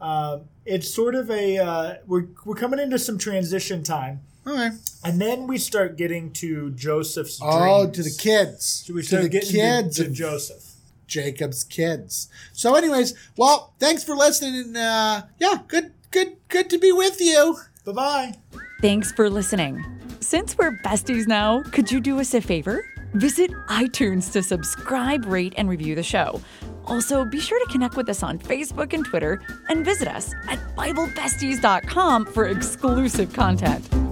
Um, 0.00 0.42
it's 0.64 0.92
sort 0.92 1.14
of 1.14 1.30
a 1.30 1.58
uh, 1.58 1.94
we're 2.06 2.26
we're 2.44 2.54
coming 2.54 2.78
into 2.78 2.98
some 2.98 3.18
transition 3.18 3.82
time, 3.82 4.20
Okay. 4.46 4.70
and 5.04 5.20
then 5.20 5.46
we 5.48 5.58
start 5.58 5.96
getting 5.96 6.32
to 6.34 6.70
Joseph's. 6.72 7.40
Oh, 7.42 7.84
dreams. 7.86 7.96
to 7.96 8.02
the 8.04 8.16
kids. 8.16 8.84
So 8.86 8.94
we 8.94 9.02
to 9.02 9.16
the 9.22 9.28
getting 9.28 9.50
kids 9.50 9.96
to, 9.96 10.04
to 10.04 10.08
of 10.10 10.14
Joseph. 10.14 10.72
Jacob's 11.08 11.62
kids. 11.64 12.28
So, 12.52 12.74
anyways, 12.74 13.14
well, 13.36 13.74
thanks 13.78 14.02
for 14.04 14.14
listening, 14.16 14.54
and 14.56 14.76
uh, 14.76 15.22
yeah, 15.38 15.58
good, 15.68 15.92
good, 16.10 16.36
good 16.48 16.68
to 16.70 16.78
be 16.78 16.92
with 16.92 17.20
you. 17.20 17.56
Bye 17.84 17.92
bye. 17.92 18.34
Thanks 18.82 19.10
for 19.12 19.30
listening. 19.30 19.84
Since 20.20 20.58
we're 20.58 20.72
besties 20.84 21.26
now, 21.26 21.62
could 21.72 21.90
you 21.90 22.00
do 22.00 22.18
us 22.20 22.34
a 22.34 22.40
favor? 22.40 22.84
Visit 23.16 23.52
iTunes 23.68 24.30
to 24.32 24.42
subscribe, 24.42 25.24
rate, 25.24 25.54
and 25.56 25.70
review 25.70 25.94
the 25.94 26.02
show. 26.02 26.38
Also, 26.84 27.24
be 27.24 27.40
sure 27.40 27.58
to 27.64 27.72
connect 27.72 27.96
with 27.96 28.10
us 28.10 28.22
on 28.22 28.38
Facebook 28.38 28.92
and 28.92 29.06
Twitter, 29.06 29.40
and 29.70 29.86
visit 29.86 30.06
us 30.06 30.34
at 30.50 30.58
BibleBesties.com 30.76 32.26
for 32.26 32.48
exclusive 32.48 33.32
content. 33.32 34.05